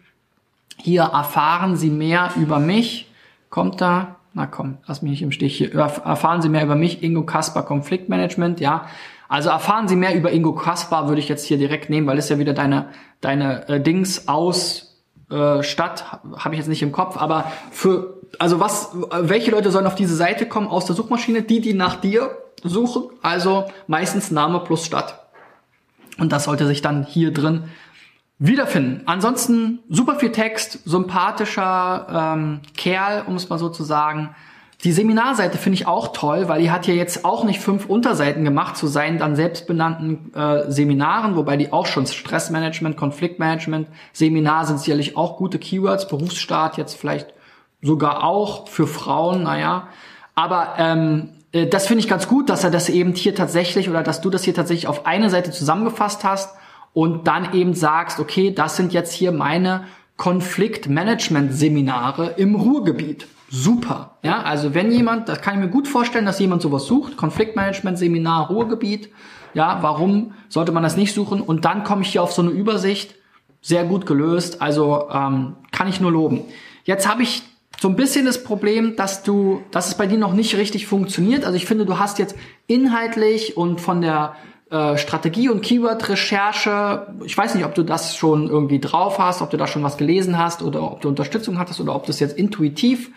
Hier 0.78 1.04
erfahren 1.04 1.76
Sie 1.76 1.90
mehr 1.90 2.32
über 2.38 2.60
mich. 2.60 3.12
Kommt 3.50 3.82
da? 3.82 4.18
Na 4.34 4.46
komm, 4.46 4.78
lass 4.86 5.02
mich 5.02 5.12
nicht 5.12 5.22
im 5.22 5.32
Stich 5.32 5.58
hier. 5.58 5.74
Erfahren 5.74 6.42
Sie 6.42 6.50
mehr 6.50 6.64
über 6.64 6.76
mich, 6.76 7.02
Ingo 7.04 7.24
Kasper 7.24 7.64
Konfliktmanagement, 7.64 8.60
ja. 8.60 8.88
Also 9.36 9.50
erfahren 9.50 9.90
Sie 9.90 9.98
mehr 9.98 10.16
über 10.16 10.32
Ingo 10.32 10.54
Kaspar, 10.54 11.10
würde 11.10 11.20
ich 11.20 11.28
jetzt 11.28 11.46
hier 11.46 11.58
direkt 11.58 11.90
nehmen, 11.90 12.08
weil 12.08 12.18
es 12.18 12.30
ja 12.30 12.40
wieder 12.40 12.54
deine, 12.54 12.88
deine 13.20 13.68
äh, 13.68 13.82
Dings 13.82 14.30
aus 14.30 15.04
äh, 15.30 15.62
Stadt, 15.62 16.06
habe 16.38 16.56
ich 16.56 16.60
jetzt 16.60 16.70
nicht 16.70 16.82
im 16.82 16.94
Kopf, 16.94 17.18
aber 17.18 17.52
für, 17.70 18.22
also 18.40 18.62
was, 18.62 18.92
welche 19.12 19.52
Leute 19.52 19.72
sollen 19.72 19.88
auf 19.88 19.96
diese 19.96 20.16
Seite 20.16 20.46
kommen 20.46 20.70
aus 20.70 20.86
der 20.86 20.96
Suchmaschine? 20.96 21.42
Die, 21.42 21.60
die 21.60 21.74
nach 21.74 21.98
dir 21.98 22.38
suchen, 22.64 23.10
also 23.22 23.66
meistens 23.88 24.32
Name 24.32 24.62
plus 24.62 24.86
Stadt. 24.86 25.28
Und 26.18 26.32
das 26.32 26.46
sollte 26.46 26.66
sich 26.66 26.82
dann 26.82 27.04
hier 27.04 27.34
drin 27.34 27.66
wiederfinden. 28.40 29.02
Ansonsten 29.06 29.80
super 29.90 30.16
viel 30.16 30.32
Text, 30.32 30.80
sympathischer 30.86 32.36
ähm, 32.38 32.62
Kerl, 32.78 33.26
um 33.28 33.36
es 33.36 33.50
mal 33.50 33.60
so 33.60 33.68
zu 33.68 33.84
sagen. 33.84 34.34
Die 34.86 34.92
Seminarseite 34.92 35.58
finde 35.58 35.80
ich 35.80 35.88
auch 35.88 36.10
toll, 36.10 36.48
weil 36.48 36.62
die 36.62 36.70
hat 36.70 36.86
ja 36.86 36.94
jetzt 36.94 37.26
auch 37.26 37.44
nicht 37.44 37.60
fünf 37.60 37.88
Unterseiten 37.88 38.44
gemacht 38.44 38.78
zu 38.78 38.86
seinen 38.86 39.18
dann 39.18 39.36
selbstbenannten 39.36 40.32
äh, 40.36 40.72
Seminaren, 40.72 41.36
wobei 41.36 41.58
die 41.58 41.74
auch 41.74 41.88
schon 41.88 42.06
Stressmanagement, 42.06 42.96
Konfliktmanagement, 42.96 43.88
Seminar 44.14 44.66
sind 44.66 44.80
sicherlich 44.80 45.18
auch 45.18 45.38
gute 45.38 45.58
Keywords, 45.58 46.08
Berufsstart 46.08 46.78
jetzt 46.78 46.94
vielleicht 46.94 47.34
sogar 47.82 48.24
auch 48.24 48.68
für 48.68 48.86
Frauen, 48.86 49.42
naja. 49.42 49.88
Aber 50.36 50.76
ähm, 50.78 51.30
äh, 51.52 51.66
das 51.66 51.88
finde 51.88 52.02
ich 52.02 52.08
ganz 52.08 52.28
gut, 52.28 52.52
dass 52.52 52.64
er 52.64 52.70
das 52.70 52.88
eben 52.88 53.16
hier 53.16 53.34
tatsächlich 53.34 53.90
oder 53.90 54.04
dass 54.04 54.22
du 54.22 54.30
das 54.30 54.44
hier 54.44 54.54
tatsächlich 54.54 54.88
auf 54.88 55.08
eine 55.08 55.32
Seite 55.32 55.50
zusammengefasst 55.50 56.24
hast 56.24 56.56
und 56.94 57.26
dann 57.26 57.56
eben 57.56 57.74
sagst, 57.74 58.20
okay, 58.20 58.54
das 58.54 58.78
sind 58.78 58.94
jetzt 58.94 59.14
hier 59.14 59.32
meine 59.32 59.86
Konfliktmanagement-Seminare 60.18 62.36
im 62.38 62.54
Ruhrgebiet. 62.54 63.26
Super. 63.56 64.18
Ja, 64.22 64.42
also 64.42 64.74
wenn 64.74 64.92
jemand, 64.92 65.30
das 65.30 65.42
kann 65.42 65.56
ich 65.56 65.62
mir 65.62 65.70
gut 65.70 65.88
vorstellen, 65.88 66.26
dass 66.26 66.40
jemand 66.40 66.62
sowas 66.62 66.86
sucht, 66.86 67.16
Konfliktmanagement, 67.16 67.98
Seminar, 67.98 68.48
Ruhrgebiet. 68.50 69.10
Ja, 69.54 69.80
warum 69.82 70.34
sollte 70.50 70.74
man 70.74 70.84
das 70.84 70.98
nicht 70.98 71.14
suchen? 71.14 71.42
Und 71.42 71.64
dann 71.64 71.84
komme 71.84 72.02
ich 72.02 72.10
hier 72.10 72.22
auf 72.22 72.34
so 72.34 72.42
eine 72.42 72.52
Übersicht, 72.52 73.16
sehr 73.62 73.86
gut 73.86 74.06
gelöst. 74.06 74.62
Also 74.62 75.08
ähm, 75.12 75.56
kann 75.72 75.88
ich 75.88 76.02
nur 76.02 76.12
loben. 76.12 76.42
Jetzt 76.84 77.08
habe 77.08 77.24
ich 77.24 77.44
so 77.80 77.88
ein 77.88 77.96
bisschen 77.96 78.26
das 78.26 78.44
Problem, 78.44 78.96
dass 78.96 79.24
du, 79.24 79.64
dass 79.72 79.88
es 79.88 79.96
bei 79.96 80.08
dir 80.08 80.18
noch 80.18 80.34
nicht 80.34 80.58
richtig 80.58 80.88
funktioniert. 80.88 81.46
Also 81.46 81.56
ich 81.56 81.66
finde, 81.66 81.86
du 81.86 81.98
hast 81.98 82.20
jetzt 82.20 82.36
inhaltlich 82.68 83.58
und 83.58 83.80
von 83.80 84.02
der 84.02 84.36
äh, 84.70 84.98
Strategie 84.98 85.50
und 85.50 85.62
Keyword-Recherche, 85.62 87.08
ich 87.24 87.38
weiß 87.38 87.56
nicht, 87.56 87.66
ob 87.66 87.76
du 87.76 87.84
das 87.84 88.18
schon 88.18 88.50
irgendwie 88.50 88.80
drauf 88.80 89.20
hast, 89.20 89.42
ob 89.42 89.50
du 89.50 89.58
da 89.58 89.68
schon 89.68 89.84
was 89.84 89.98
gelesen 89.98 90.38
hast 90.38 90.62
oder 90.62 90.92
ob 90.92 91.02
du 91.02 91.08
Unterstützung 91.08 91.58
hattest 91.58 91.80
oder 91.80 91.96
ob 91.96 92.06
du 92.06 92.12
es 92.12 92.20
jetzt 92.20 92.38
intuitiv 92.38 93.12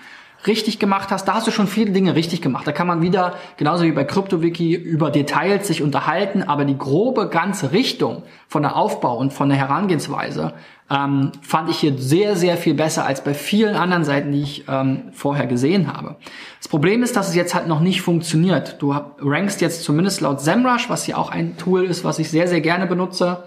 richtig 0.47 0.79
gemacht 0.79 1.11
hast, 1.11 1.27
da 1.27 1.35
hast 1.35 1.47
du 1.47 1.51
schon 1.51 1.67
viele 1.67 1.91
Dinge 1.91 2.15
richtig 2.15 2.41
gemacht. 2.41 2.67
Da 2.67 2.73
kann 2.73 2.87
man 2.87 3.03
wieder, 3.03 3.35
genauso 3.57 3.85
wie 3.85 3.93
bei 3.93 4.05
CryptoWiki, 4.05 4.75
über 4.75 5.11
Details 5.11 5.67
sich 5.67 5.83
unterhalten, 5.83 6.43
aber 6.43 6.65
die 6.65 6.79
grobe 6.79 7.29
ganze 7.29 7.73
Richtung 7.73 8.23
von 8.47 8.63
der 8.63 8.77
Aufbau 8.77 9.17
und 9.17 9.33
von 9.33 9.49
der 9.49 9.59
Herangehensweise 9.59 10.55
ähm, 10.91 11.33
fand 11.43 11.69
ich 11.69 11.79
hier 11.79 11.99
sehr, 11.99 12.37
sehr 12.37 12.57
viel 12.57 12.75
besser 12.75 13.05
als 13.05 13.23
bei 13.23 13.35
vielen 13.35 13.75
anderen 13.75 14.05
Seiten, 14.05 14.33
die 14.33 14.43
ich 14.43 14.65
ähm, 14.69 15.11
vorher 15.13 15.47
gesehen 15.47 15.93
habe. 15.93 16.17
Das 16.59 16.69
Problem 16.69 17.03
ist, 17.03 17.17
dass 17.17 17.29
es 17.29 17.35
jetzt 17.35 17.55
halt 17.55 17.67
noch 17.67 17.81
nicht 17.81 18.01
funktioniert. 18.01 18.81
Du 18.81 18.95
rankst 19.21 19.61
jetzt 19.61 19.83
zumindest 19.83 20.21
laut 20.21 20.41
SEMrush, 20.41 20.89
was 20.89 21.05
hier 21.05 21.19
auch 21.19 21.31
ein 21.31 21.57
Tool 21.59 21.85
ist, 21.85 22.05
was 22.05 22.19
ich 22.19 22.31
sehr, 22.31 22.49
sehr 22.49 22.61
gerne 22.61 22.87
benutze, 22.87 23.45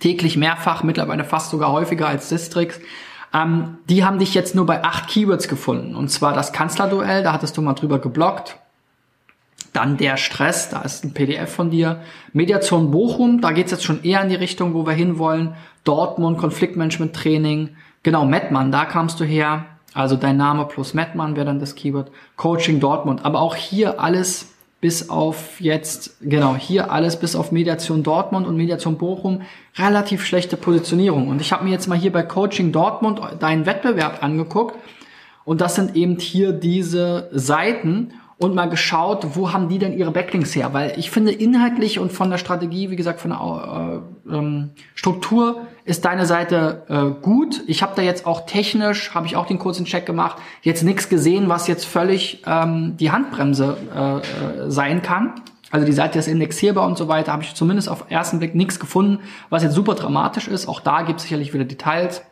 täglich 0.00 0.36
mehrfach, 0.36 0.82
mittlerweile 0.84 1.24
fast 1.24 1.50
sogar 1.50 1.72
häufiger 1.72 2.06
als 2.06 2.28
Distrix, 2.28 2.80
ähm, 3.32 3.78
die 3.88 4.04
haben 4.04 4.18
dich 4.18 4.34
jetzt 4.34 4.54
nur 4.54 4.66
bei 4.66 4.82
acht 4.82 5.08
Keywords 5.08 5.48
gefunden. 5.48 5.94
Und 5.94 6.08
zwar 6.08 6.32
das 6.32 6.52
Kanzlerduell, 6.52 7.22
da 7.22 7.32
hattest 7.32 7.56
du 7.56 7.62
mal 7.62 7.74
drüber 7.74 7.98
geblockt. 7.98 8.56
Dann 9.72 9.96
der 9.96 10.16
Stress, 10.16 10.70
da 10.70 10.80
ist 10.80 11.04
ein 11.04 11.12
PDF 11.12 11.52
von 11.52 11.70
dir. 11.70 12.00
Mediation 12.32 12.90
Bochum, 12.90 13.40
da 13.40 13.52
geht's 13.52 13.70
jetzt 13.70 13.84
schon 13.84 14.02
eher 14.02 14.22
in 14.22 14.28
die 14.28 14.34
Richtung, 14.34 14.74
wo 14.74 14.86
wir 14.86 14.94
hinwollen. 14.94 15.54
Dortmund, 15.84 16.38
Konfliktmanagement 16.38 17.14
Training. 17.14 17.76
Genau, 18.02 18.24
Mettmann, 18.24 18.72
da 18.72 18.84
kamst 18.86 19.20
du 19.20 19.24
her. 19.24 19.66
Also 19.94 20.16
dein 20.16 20.36
Name 20.36 20.64
plus 20.66 20.94
Mettmann 20.94 21.36
wäre 21.36 21.46
dann 21.46 21.60
das 21.60 21.74
Keyword. 21.74 22.10
Coaching 22.36 22.80
Dortmund. 22.80 23.24
Aber 23.24 23.40
auch 23.40 23.56
hier 23.56 24.00
alles 24.00 24.54
bis 24.80 25.10
auf 25.10 25.60
jetzt, 25.60 26.16
genau, 26.20 26.54
hier 26.54 26.92
alles 26.92 27.18
bis 27.18 27.34
auf 27.34 27.50
Mediation 27.50 28.02
Dortmund 28.02 28.46
und 28.46 28.56
Mediation 28.56 28.96
Bochum 28.96 29.42
relativ 29.76 30.24
schlechte 30.24 30.56
Positionierung. 30.56 31.28
Und 31.28 31.40
ich 31.40 31.52
habe 31.52 31.64
mir 31.64 31.70
jetzt 31.70 31.88
mal 31.88 31.98
hier 31.98 32.12
bei 32.12 32.22
Coaching 32.22 32.70
Dortmund 32.70 33.20
deinen 33.40 33.66
Wettbewerb 33.66 34.22
angeguckt 34.22 34.76
und 35.44 35.60
das 35.60 35.74
sind 35.74 35.96
eben 35.96 36.18
hier 36.18 36.52
diese 36.52 37.28
Seiten 37.32 38.12
und 38.38 38.54
mal 38.54 38.68
geschaut, 38.68 39.26
wo 39.34 39.52
haben 39.52 39.68
die 39.68 39.78
denn 39.78 39.92
ihre 39.92 40.12
Backlinks 40.12 40.54
her? 40.54 40.72
Weil 40.72 40.94
ich 40.96 41.10
finde 41.10 41.32
inhaltlich 41.32 41.98
und 41.98 42.12
von 42.12 42.30
der 42.30 42.38
Strategie, 42.38 42.88
wie 42.90 42.96
gesagt, 42.96 43.20
von 43.20 43.30
der 43.30 44.02
äh, 44.28 44.36
ähm, 44.36 44.70
Struktur 44.94 45.66
ist 45.84 46.04
deine 46.04 46.24
Seite 46.24 46.84
äh, 46.88 47.20
gut. 47.22 47.62
Ich 47.66 47.82
habe 47.82 47.94
da 47.96 48.02
jetzt 48.02 48.26
auch 48.26 48.46
technisch, 48.46 49.12
habe 49.12 49.26
ich 49.26 49.34
auch 49.34 49.46
den 49.46 49.58
kurzen 49.58 49.86
Check 49.86 50.06
gemacht, 50.06 50.36
jetzt 50.62 50.84
nichts 50.84 51.08
gesehen, 51.08 51.48
was 51.48 51.66
jetzt 51.66 51.84
völlig 51.84 52.42
ähm, 52.46 52.96
die 52.96 53.10
Handbremse 53.10 53.76
äh, 53.94 54.16
äh, 54.18 54.70
sein 54.70 55.02
kann. 55.02 55.32
Also 55.70 55.84
die 55.84 55.92
Seite 55.92 56.18
ist 56.18 56.28
indexierbar 56.28 56.86
und 56.86 56.96
so 56.96 57.08
weiter, 57.08 57.32
habe 57.32 57.42
ich 57.42 57.54
zumindest 57.54 57.88
auf 57.88 58.04
ersten 58.08 58.38
Blick 58.38 58.54
nichts 58.54 58.78
gefunden, 58.78 59.18
was 59.50 59.64
jetzt 59.64 59.74
super 59.74 59.94
dramatisch 59.94 60.46
ist. 60.48 60.68
Auch 60.68 60.80
da 60.80 61.02
gibt 61.02 61.18
es 61.18 61.24
sicherlich 61.24 61.52
wieder 61.52 61.64
Details. 61.64 62.22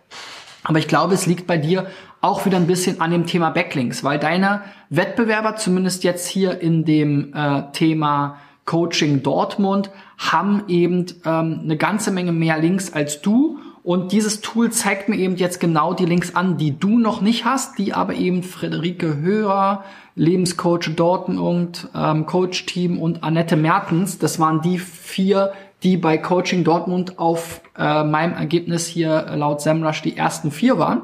Aber 0.62 0.78
ich 0.78 0.88
glaube, 0.88 1.14
es 1.14 1.26
liegt 1.26 1.46
bei 1.46 1.58
dir 1.58 1.86
auch 2.26 2.44
wieder 2.44 2.56
ein 2.56 2.66
bisschen 2.66 3.00
an 3.00 3.10
dem 3.10 3.26
Thema 3.26 3.50
Backlinks, 3.50 4.02
weil 4.02 4.18
deine 4.18 4.62
Wettbewerber, 4.90 5.56
zumindest 5.56 6.04
jetzt 6.04 6.26
hier 6.26 6.60
in 6.60 6.84
dem 6.84 7.32
äh, 7.32 7.62
Thema 7.72 8.38
Coaching 8.64 9.22
Dortmund, 9.22 9.90
haben 10.18 10.64
eben 10.68 11.06
ähm, 11.24 11.60
eine 11.62 11.76
ganze 11.76 12.10
Menge 12.10 12.32
mehr 12.32 12.58
Links 12.58 12.92
als 12.92 13.22
du. 13.22 13.58
Und 13.84 14.10
dieses 14.10 14.40
Tool 14.40 14.72
zeigt 14.72 15.08
mir 15.08 15.16
eben 15.16 15.36
jetzt 15.36 15.60
genau 15.60 15.94
die 15.94 16.06
Links 16.06 16.34
an, 16.34 16.58
die 16.58 16.76
du 16.76 16.98
noch 16.98 17.20
nicht 17.20 17.44
hast, 17.44 17.78
die 17.78 17.94
aber 17.94 18.14
eben 18.14 18.42
Friederike 18.42 19.18
Höher, 19.18 19.84
Lebenscoach 20.16 20.96
Dortmund, 20.96 21.88
ähm, 21.94 22.26
Coach 22.26 22.66
Team 22.66 22.98
und 22.98 23.22
Annette 23.22 23.54
Mertens, 23.54 24.18
das 24.18 24.40
waren 24.40 24.60
die 24.60 24.78
vier, 24.80 25.52
die 25.84 25.96
bei 25.96 26.18
Coaching 26.18 26.64
Dortmund 26.64 27.20
auf 27.20 27.60
äh, 27.78 28.02
meinem 28.02 28.32
Ergebnis 28.32 28.88
hier 28.88 29.26
laut 29.36 29.60
SEMrush 29.60 30.02
die 30.02 30.16
ersten 30.16 30.50
vier 30.50 30.78
waren. 30.78 31.02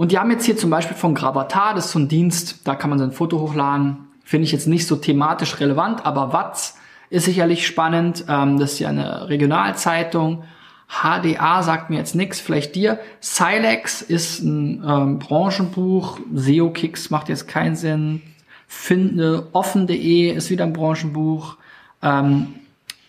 Und 0.00 0.12
die 0.12 0.18
haben 0.18 0.30
jetzt 0.30 0.46
hier 0.46 0.56
zum 0.56 0.70
Beispiel 0.70 0.96
von 0.96 1.14
Gravatar, 1.14 1.74
das 1.74 1.84
ist 1.84 1.92
so 1.92 1.98
ein 1.98 2.08
Dienst, 2.08 2.66
da 2.66 2.74
kann 2.74 2.88
man 2.88 2.98
sein 2.98 3.12
Foto 3.12 3.38
hochladen. 3.38 4.08
Finde 4.24 4.44
ich 4.44 4.52
jetzt 4.52 4.66
nicht 4.66 4.86
so 4.86 4.96
thematisch 4.96 5.60
relevant, 5.60 6.06
aber 6.06 6.32
Watz 6.32 6.78
ist 7.10 7.26
sicherlich 7.26 7.66
spannend. 7.66 8.24
Ähm, 8.26 8.58
das 8.58 8.72
ist 8.72 8.78
ja 8.78 8.88
eine 8.88 9.28
Regionalzeitung. 9.28 10.44
HDA 10.88 11.62
sagt 11.62 11.90
mir 11.90 11.98
jetzt 11.98 12.14
nichts, 12.14 12.40
vielleicht 12.40 12.76
dir. 12.76 12.98
Silex 13.20 14.00
ist 14.00 14.40
ein 14.42 14.82
ähm, 14.88 15.18
Branchenbuch. 15.18 16.18
SEO-Kicks 16.34 17.10
macht 17.10 17.28
jetzt 17.28 17.46
keinen 17.46 17.76
Sinn. 17.76 18.22
Finde 18.66 19.48
offen.de 19.52 20.30
ist 20.30 20.48
wieder 20.48 20.64
ein 20.64 20.72
Branchenbuch. 20.72 21.58
Ähm, 22.00 22.54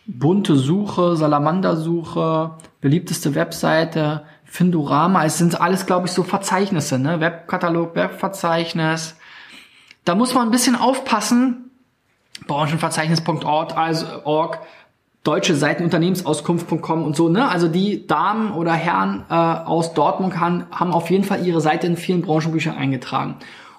bunte 0.07 0.57
Suche, 0.57 1.15
Salamander-Suche, 1.15 2.51
beliebteste 2.81 3.33
Webseite, 3.33 4.23
Findorama. 4.51 5.23
Es 5.23 5.37
sind 5.37 5.61
alles, 5.61 5.85
glaube 5.85 6.07
ich, 6.07 6.11
so 6.11 6.23
Verzeichnisse, 6.23 6.99
ne? 6.99 7.21
Webkatalog, 7.21 7.95
Webverzeichnis. 7.95 9.15
Da 10.03 10.13
muss 10.13 10.33
man 10.33 10.49
ein 10.49 10.51
bisschen 10.51 10.75
aufpassen. 10.75 11.71
Branchenverzeichnis.org, 12.47 13.77
also 13.77 14.05
org, 14.25 14.59
deutsche 15.23 15.55
Seiten, 15.55 15.85
Unternehmensauskunft.com 15.85 17.05
und 17.05 17.15
so, 17.15 17.29
ne? 17.29 17.47
Also 17.47 17.69
die 17.69 18.05
Damen 18.07 18.51
oder 18.51 18.73
Herren 18.73 19.23
äh, 19.29 19.33
aus 19.33 19.93
Dortmund 19.93 20.37
haben, 20.37 20.65
haben 20.69 20.91
auf 20.91 21.09
jeden 21.09 21.23
Fall 21.23 21.45
ihre 21.47 21.61
Seite 21.61 21.87
in 21.87 21.95
vielen 21.95 22.21
Branchenbüchern 22.21 22.75
eingetragen. 22.75 23.37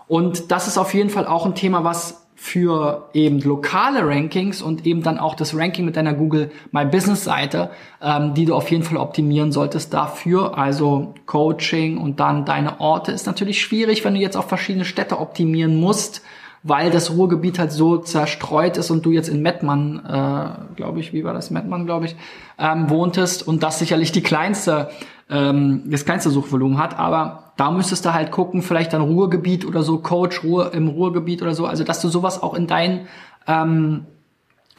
Und 0.08 0.50
das 0.50 0.68
ist 0.68 0.78
auf 0.78 0.94
jeden 0.94 1.10
Fall 1.10 1.26
auch 1.26 1.44
ein 1.44 1.54
Thema, 1.54 1.84
was 1.84 2.21
für 2.42 3.08
eben 3.14 3.40
lokale 3.40 4.04
Rankings 4.04 4.62
und 4.62 4.84
eben 4.84 5.04
dann 5.04 5.20
auch 5.20 5.36
das 5.36 5.56
Ranking 5.56 5.84
mit 5.84 5.94
deiner 5.94 6.12
Google 6.12 6.50
My 6.72 6.84
Business 6.84 7.22
Seite, 7.22 7.70
ähm, 8.02 8.34
die 8.34 8.46
du 8.46 8.56
auf 8.56 8.68
jeden 8.68 8.82
Fall 8.82 8.96
optimieren 8.96 9.52
solltest 9.52 9.94
dafür. 9.94 10.58
Also 10.58 11.14
Coaching 11.26 11.98
und 11.98 12.18
dann 12.18 12.44
deine 12.44 12.80
Orte 12.80 13.12
ist 13.12 13.26
natürlich 13.26 13.62
schwierig, 13.62 14.04
wenn 14.04 14.14
du 14.14 14.20
jetzt 14.20 14.36
auf 14.36 14.48
verschiedene 14.48 14.84
Städte 14.84 15.20
optimieren 15.20 15.78
musst, 15.78 16.22
weil 16.64 16.90
das 16.90 17.12
Ruhrgebiet 17.12 17.60
halt 17.60 17.70
so 17.70 17.98
zerstreut 17.98 18.76
ist 18.76 18.90
und 18.90 19.06
du 19.06 19.12
jetzt 19.12 19.28
in 19.28 19.40
Mettmann, 19.40 20.02
äh, 20.04 20.74
glaube 20.74 20.98
ich, 20.98 21.12
wie 21.12 21.22
war 21.22 21.34
das, 21.34 21.52
Mettmann, 21.52 21.86
glaube 21.86 22.06
ich, 22.06 22.16
ähm, 22.58 22.90
wohntest 22.90 23.46
und 23.46 23.62
das 23.62 23.78
sicherlich 23.78 24.10
die 24.10 24.22
kleinste, 24.22 24.90
ähm, 25.30 25.82
das 25.86 26.04
kleinste 26.04 26.30
Suchvolumen 26.30 26.78
hat, 26.78 26.98
aber 26.98 27.52
da 27.56 27.70
müsstest 27.70 28.04
du 28.04 28.12
halt 28.12 28.30
gucken, 28.30 28.62
vielleicht 28.62 28.92
dann 28.92 29.02
Ruhrgebiet 29.02 29.64
oder 29.64 29.82
so, 29.82 29.98
Coach 29.98 30.42
Ruhr 30.42 30.72
im 30.74 30.88
Ruhrgebiet 30.88 31.42
oder 31.42 31.54
so, 31.54 31.66
also 31.66 31.84
dass 31.84 32.00
du 32.00 32.08
sowas 32.08 32.42
auch 32.42 32.54
in 32.54 32.66
deinen 32.66 33.06
ähm, 33.46 34.06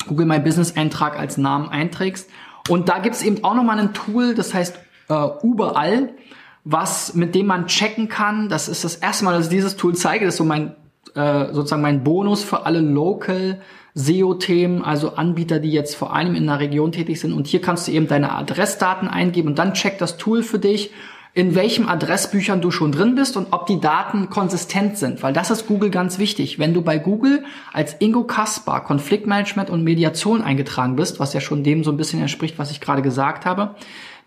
Google 0.07 0.25
My 0.25 0.39
Business 0.39 0.75
Eintrag 0.75 1.17
als 1.17 1.37
Namen 1.37 1.69
einträgst. 1.69 2.29
Und 2.69 2.89
da 2.89 2.99
gibt's 2.99 3.21
eben 3.21 3.43
auch 3.43 3.55
nochmal 3.55 3.79
ein 3.79 3.93
Tool, 3.93 4.35
das 4.35 4.53
heißt 4.53 4.79
äh, 5.09 5.27
überall, 5.43 6.09
was 6.63 7.13
mit 7.13 7.35
dem 7.35 7.45
man 7.45 7.67
checken 7.67 8.07
kann. 8.07 8.49
Das 8.49 8.69
ist 8.69 8.83
das 8.83 8.95
erste 8.95 9.25
Mal, 9.25 9.33
dass 9.33 9.45
ich 9.45 9.49
dieses 9.49 9.75
Tool 9.75 9.95
zeige. 9.95 10.25
Das 10.25 10.35
ist 10.35 10.37
so 10.37 10.45
mein 10.45 10.75
äh, 11.15 11.53
sozusagen 11.53 11.81
mein 11.81 12.03
Bonus 12.03 12.43
für 12.43 12.65
alle 12.65 12.79
Local 12.79 13.61
SEO-Themen, 13.95 14.81
also 14.83 15.15
Anbieter, 15.15 15.59
die 15.59 15.71
jetzt 15.71 15.95
vor 15.95 16.15
allem 16.15 16.35
in 16.35 16.47
der 16.47 16.59
Region 16.59 16.91
tätig 16.91 17.19
sind. 17.19 17.33
Und 17.33 17.47
hier 17.47 17.61
kannst 17.61 17.87
du 17.87 17.91
eben 17.91 18.07
deine 18.07 18.31
Adressdaten 18.31 19.07
eingeben 19.07 19.49
und 19.49 19.59
dann 19.59 19.73
checkt 19.73 20.01
das 20.01 20.17
Tool 20.17 20.43
für 20.43 20.59
dich 20.59 20.91
in 21.35 21.55
welchem 21.55 21.87
Adressbüchern 21.87 22.61
du 22.61 22.69
schon 22.69 22.91
drin 22.91 23.15
bist 23.15 23.37
und 23.37 23.47
ob 23.51 23.65
die 23.65 23.79
Daten 23.79 24.29
konsistent 24.29 24.97
sind, 24.97 25.23
weil 25.23 25.33
das 25.33 25.49
ist 25.49 25.65
Google 25.65 25.89
ganz 25.89 26.19
wichtig. 26.19 26.59
Wenn 26.59 26.75
du 26.75 26.83
bei 26.83 26.99
Google 26.99 27.43
als 27.71 27.95
Ingo 27.99 28.23
Kaspar 28.23 28.83
Konfliktmanagement 28.83 29.71
und 29.71 29.83
Mediation 29.83 30.43
eingetragen 30.43 30.95
bist, 30.95 31.19
was 31.19 31.33
ja 31.33 31.41
schon 31.41 31.63
dem 31.63 31.83
so 31.83 31.91
ein 31.91 31.97
bisschen 31.97 32.21
entspricht, 32.21 32.59
was 32.59 32.69
ich 32.69 32.81
gerade 32.81 33.01
gesagt 33.01 33.45
habe, 33.45 33.75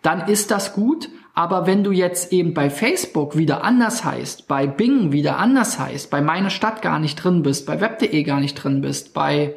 dann 0.02 0.28
ist 0.28 0.50
das 0.50 0.72
gut. 0.72 1.08
Aber 1.36 1.66
wenn 1.66 1.84
du 1.84 1.92
jetzt 1.92 2.32
eben 2.32 2.54
bei 2.54 2.70
Facebook 2.70 3.36
wieder 3.36 3.62
anders 3.62 4.06
heißt, 4.06 4.48
bei 4.48 4.66
Bing 4.66 5.12
wieder 5.12 5.36
anders 5.36 5.78
heißt, 5.78 6.10
bei 6.10 6.22
meine 6.22 6.48
Stadt 6.48 6.80
gar 6.80 6.98
nicht 6.98 7.16
drin 7.16 7.42
bist, 7.42 7.66
bei 7.66 7.78
web.de 7.82 8.22
gar 8.22 8.40
nicht 8.40 8.54
drin 8.54 8.80
bist, 8.80 9.12
bei 9.12 9.54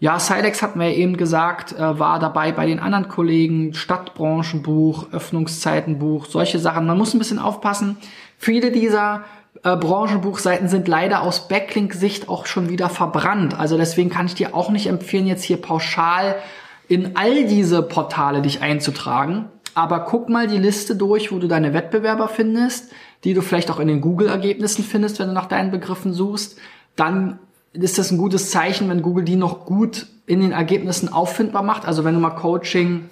ja, 0.00 0.18
Silex 0.18 0.60
hatten 0.60 0.80
wir 0.80 0.88
eben 0.88 1.16
gesagt, 1.16 1.72
äh, 1.72 2.00
war 2.00 2.18
dabei 2.18 2.50
bei 2.50 2.66
den 2.66 2.80
anderen 2.80 3.06
Kollegen, 3.06 3.74
Stadtbranchenbuch, 3.74 5.12
Öffnungszeitenbuch, 5.12 6.26
solche 6.26 6.58
Sachen. 6.58 6.84
Man 6.84 6.98
muss 6.98 7.14
ein 7.14 7.20
bisschen 7.20 7.38
aufpassen. 7.38 7.96
Viele 8.36 8.72
dieser 8.72 9.22
äh, 9.62 9.76
Branchenbuchseiten 9.76 10.66
sind 10.66 10.88
leider 10.88 11.22
aus 11.22 11.46
Backlink-Sicht 11.46 12.28
auch 12.28 12.46
schon 12.46 12.68
wieder 12.68 12.88
verbrannt. 12.88 13.56
Also 13.56 13.76
deswegen 13.76 14.10
kann 14.10 14.26
ich 14.26 14.34
dir 14.34 14.52
auch 14.52 14.70
nicht 14.70 14.88
empfehlen, 14.88 15.28
jetzt 15.28 15.44
hier 15.44 15.58
pauschal 15.58 16.34
in 16.88 17.16
all 17.16 17.44
diese 17.44 17.82
Portale 17.82 18.42
dich 18.42 18.62
einzutragen. 18.62 19.48
Aber 19.74 20.00
guck 20.00 20.28
mal 20.28 20.46
die 20.46 20.58
Liste 20.58 20.96
durch, 20.96 21.32
wo 21.32 21.38
du 21.38 21.48
deine 21.48 21.74
Wettbewerber 21.74 22.28
findest. 22.28 22.92
die 23.24 23.32
du 23.32 23.40
vielleicht 23.40 23.70
auch 23.70 23.80
in 23.80 23.88
den 23.88 24.02
Google-Ergebnissen 24.02 24.84
findest, 24.84 25.18
wenn 25.18 25.28
du 25.28 25.32
nach 25.32 25.46
deinen 25.46 25.70
Begriffen 25.70 26.12
suchst, 26.12 26.58
dann 26.94 27.38
ist 27.72 27.96
das 27.98 28.10
ein 28.10 28.18
gutes 28.18 28.50
Zeichen, 28.50 28.88
wenn 28.90 29.00
Google 29.00 29.24
die 29.24 29.36
noch 29.36 29.64
gut 29.64 30.06
in 30.26 30.40
den 30.40 30.52
Ergebnissen 30.52 31.10
auffindbar 31.10 31.62
macht. 31.62 31.86
Also 31.86 32.04
wenn 32.04 32.14
du 32.14 32.20
mal 32.20 32.30
Coaching 32.30 33.08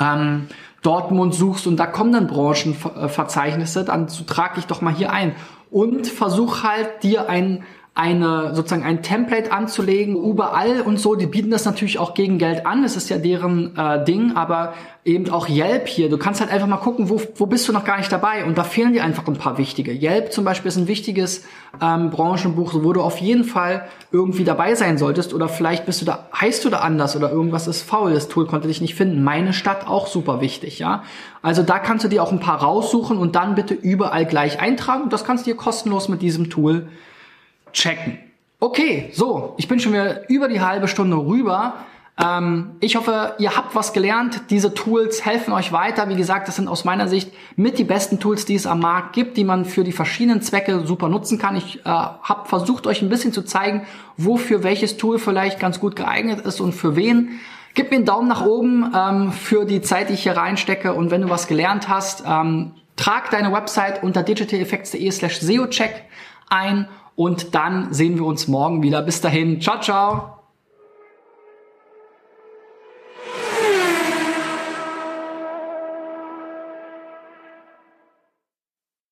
ähm, 0.00 0.48
Dortmund 0.82 1.34
suchst 1.34 1.66
und 1.66 1.76
da 1.76 1.86
kommen 1.86 2.12
dann 2.12 2.26
Branchenverzeichnisse, 2.26 3.84
dann 3.84 4.08
trag 4.08 4.56
dich 4.56 4.66
doch 4.66 4.80
mal 4.80 4.94
hier 4.94 5.12
ein 5.12 5.34
und 5.70 6.06
versuch 6.06 6.62
halt 6.62 7.02
dir 7.02 7.28
ein 7.28 7.64
eine 7.96 8.56
sozusagen 8.56 8.82
ein 8.82 9.02
Template 9.02 9.52
anzulegen, 9.52 10.16
überall 10.16 10.80
und 10.80 10.98
so. 10.98 11.14
Die 11.14 11.26
bieten 11.26 11.52
das 11.52 11.64
natürlich 11.64 12.00
auch 12.00 12.14
gegen 12.14 12.38
Geld 12.38 12.66
an. 12.66 12.82
Das 12.82 12.96
ist 12.96 13.08
ja 13.08 13.18
deren 13.18 13.76
äh, 13.76 14.04
Ding, 14.04 14.32
aber 14.34 14.74
eben 15.04 15.30
auch 15.30 15.48
Yelp 15.48 15.86
hier. 15.86 16.08
Du 16.08 16.18
kannst 16.18 16.40
halt 16.40 16.50
einfach 16.50 16.66
mal 16.66 16.78
gucken, 16.78 17.08
wo, 17.08 17.22
wo 17.36 17.46
bist 17.46 17.68
du 17.68 17.72
noch 17.72 17.84
gar 17.84 17.98
nicht 17.98 18.10
dabei 18.10 18.44
und 18.44 18.58
da 18.58 18.64
fehlen 18.64 18.94
dir 18.94 19.04
einfach 19.04 19.24
ein 19.28 19.36
paar 19.36 19.58
wichtige. 19.58 19.92
Yelp 19.92 20.32
zum 20.32 20.44
Beispiel 20.44 20.70
ist 20.70 20.76
ein 20.76 20.88
wichtiges 20.88 21.44
ähm, 21.80 22.10
Branchenbuch, 22.10 22.74
wo 22.74 22.92
du 22.92 23.00
auf 23.00 23.18
jeden 23.18 23.44
Fall 23.44 23.84
irgendwie 24.10 24.42
dabei 24.42 24.74
sein 24.74 24.98
solltest 24.98 25.32
oder 25.32 25.48
vielleicht 25.48 25.86
bist 25.86 26.00
du 26.00 26.04
da, 26.04 26.28
heißt 26.34 26.64
du 26.64 26.70
da 26.70 26.78
anders 26.78 27.14
oder 27.14 27.30
irgendwas 27.30 27.68
ist 27.68 27.82
faul. 27.82 28.12
Das 28.12 28.26
Tool 28.26 28.46
konnte 28.46 28.66
dich 28.66 28.80
nicht 28.80 28.96
finden. 28.96 29.22
Meine 29.22 29.52
Stadt 29.52 29.86
auch 29.86 30.08
super 30.08 30.40
wichtig, 30.40 30.80
ja. 30.80 31.04
Also 31.42 31.62
da 31.62 31.78
kannst 31.78 32.04
du 32.04 32.08
dir 32.08 32.24
auch 32.24 32.32
ein 32.32 32.40
paar 32.40 32.60
raussuchen 32.60 33.18
und 33.18 33.36
dann 33.36 33.54
bitte 33.54 33.74
überall 33.74 34.26
gleich 34.26 34.58
eintragen. 34.58 35.10
Das 35.10 35.24
kannst 35.24 35.46
du 35.46 35.50
dir 35.52 35.56
kostenlos 35.56 36.08
mit 36.08 36.22
diesem 36.22 36.50
Tool 36.50 36.88
checken. 37.74 38.18
Okay, 38.60 39.10
so, 39.12 39.54
ich 39.58 39.68
bin 39.68 39.78
schon 39.78 39.92
wieder 39.92 40.28
über 40.30 40.48
die 40.48 40.62
halbe 40.62 40.88
Stunde 40.88 41.18
rüber. 41.18 41.74
Ähm, 42.18 42.76
ich 42.80 42.96
hoffe, 42.96 43.34
ihr 43.38 43.56
habt 43.56 43.74
was 43.74 43.92
gelernt. 43.92 44.42
Diese 44.50 44.72
Tools 44.72 45.24
helfen 45.26 45.52
euch 45.52 45.72
weiter. 45.72 46.08
Wie 46.08 46.14
gesagt, 46.14 46.48
das 46.48 46.56
sind 46.56 46.68
aus 46.68 46.84
meiner 46.84 47.08
Sicht 47.08 47.32
mit 47.56 47.78
die 47.78 47.84
besten 47.84 48.20
Tools, 48.20 48.44
die 48.44 48.54
es 48.54 48.66
am 48.66 48.80
Markt 48.80 49.12
gibt, 49.12 49.36
die 49.36 49.44
man 49.44 49.64
für 49.64 49.84
die 49.84 49.92
verschiedenen 49.92 50.40
Zwecke 50.40 50.86
super 50.86 51.08
nutzen 51.08 51.38
kann. 51.38 51.56
Ich 51.56 51.80
äh, 51.80 51.88
habe 51.88 52.48
versucht, 52.48 52.86
euch 52.86 53.02
ein 53.02 53.08
bisschen 53.08 53.32
zu 53.32 53.42
zeigen, 53.42 53.84
wofür 54.16 54.62
welches 54.62 54.96
Tool 54.96 55.18
vielleicht 55.18 55.58
ganz 55.58 55.80
gut 55.80 55.96
geeignet 55.96 56.40
ist 56.40 56.60
und 56.60 56.72
für 56.72 56.96
wen. 56.96 57.40
Gib 57.74 57.90
mir 57.90 57.96
einen 57.96 58.06
Daumen 58.06 58.28
nach 58.28 58.46
oben 58.46 58.92
ähm, 58.96 59.32
für 59.32 59.64
die 59.64 59.82
Zeit, 59.82 60.08
die 60.08 60.14
ich 60.14 60.22
hier 60.22 60.36
reinstecke. 60.36 60.94
Und 60.94 61.10
wenn 61.10 61.22
du 61.22 61.28
was 61.28 61.48
gelernt 61.48 61.88
hast, 61.88 62.22
ähm, 62.26 62.72
trag 62.94 63.30
deine 63.30 63.52
Website 63.52 64.04
unter 64.04 64.22
digitaleffects.de 64.22 65.10
slash 65.10 65.40
SEOcheck 65.40 66.04
ein 66.48 66.88
und 67.16 67.54
dann 67.54 67.92
sehen 67.92 68.16
wir 68.16 68.24
uns 68.24 68.48
morgen 68.48 68.82
wieder. 68.82 69.02
Bis 69.02 69.20
dahin. 69.20 69.60
Ciao, 69.60 69.80
ciao. 69.80 70.33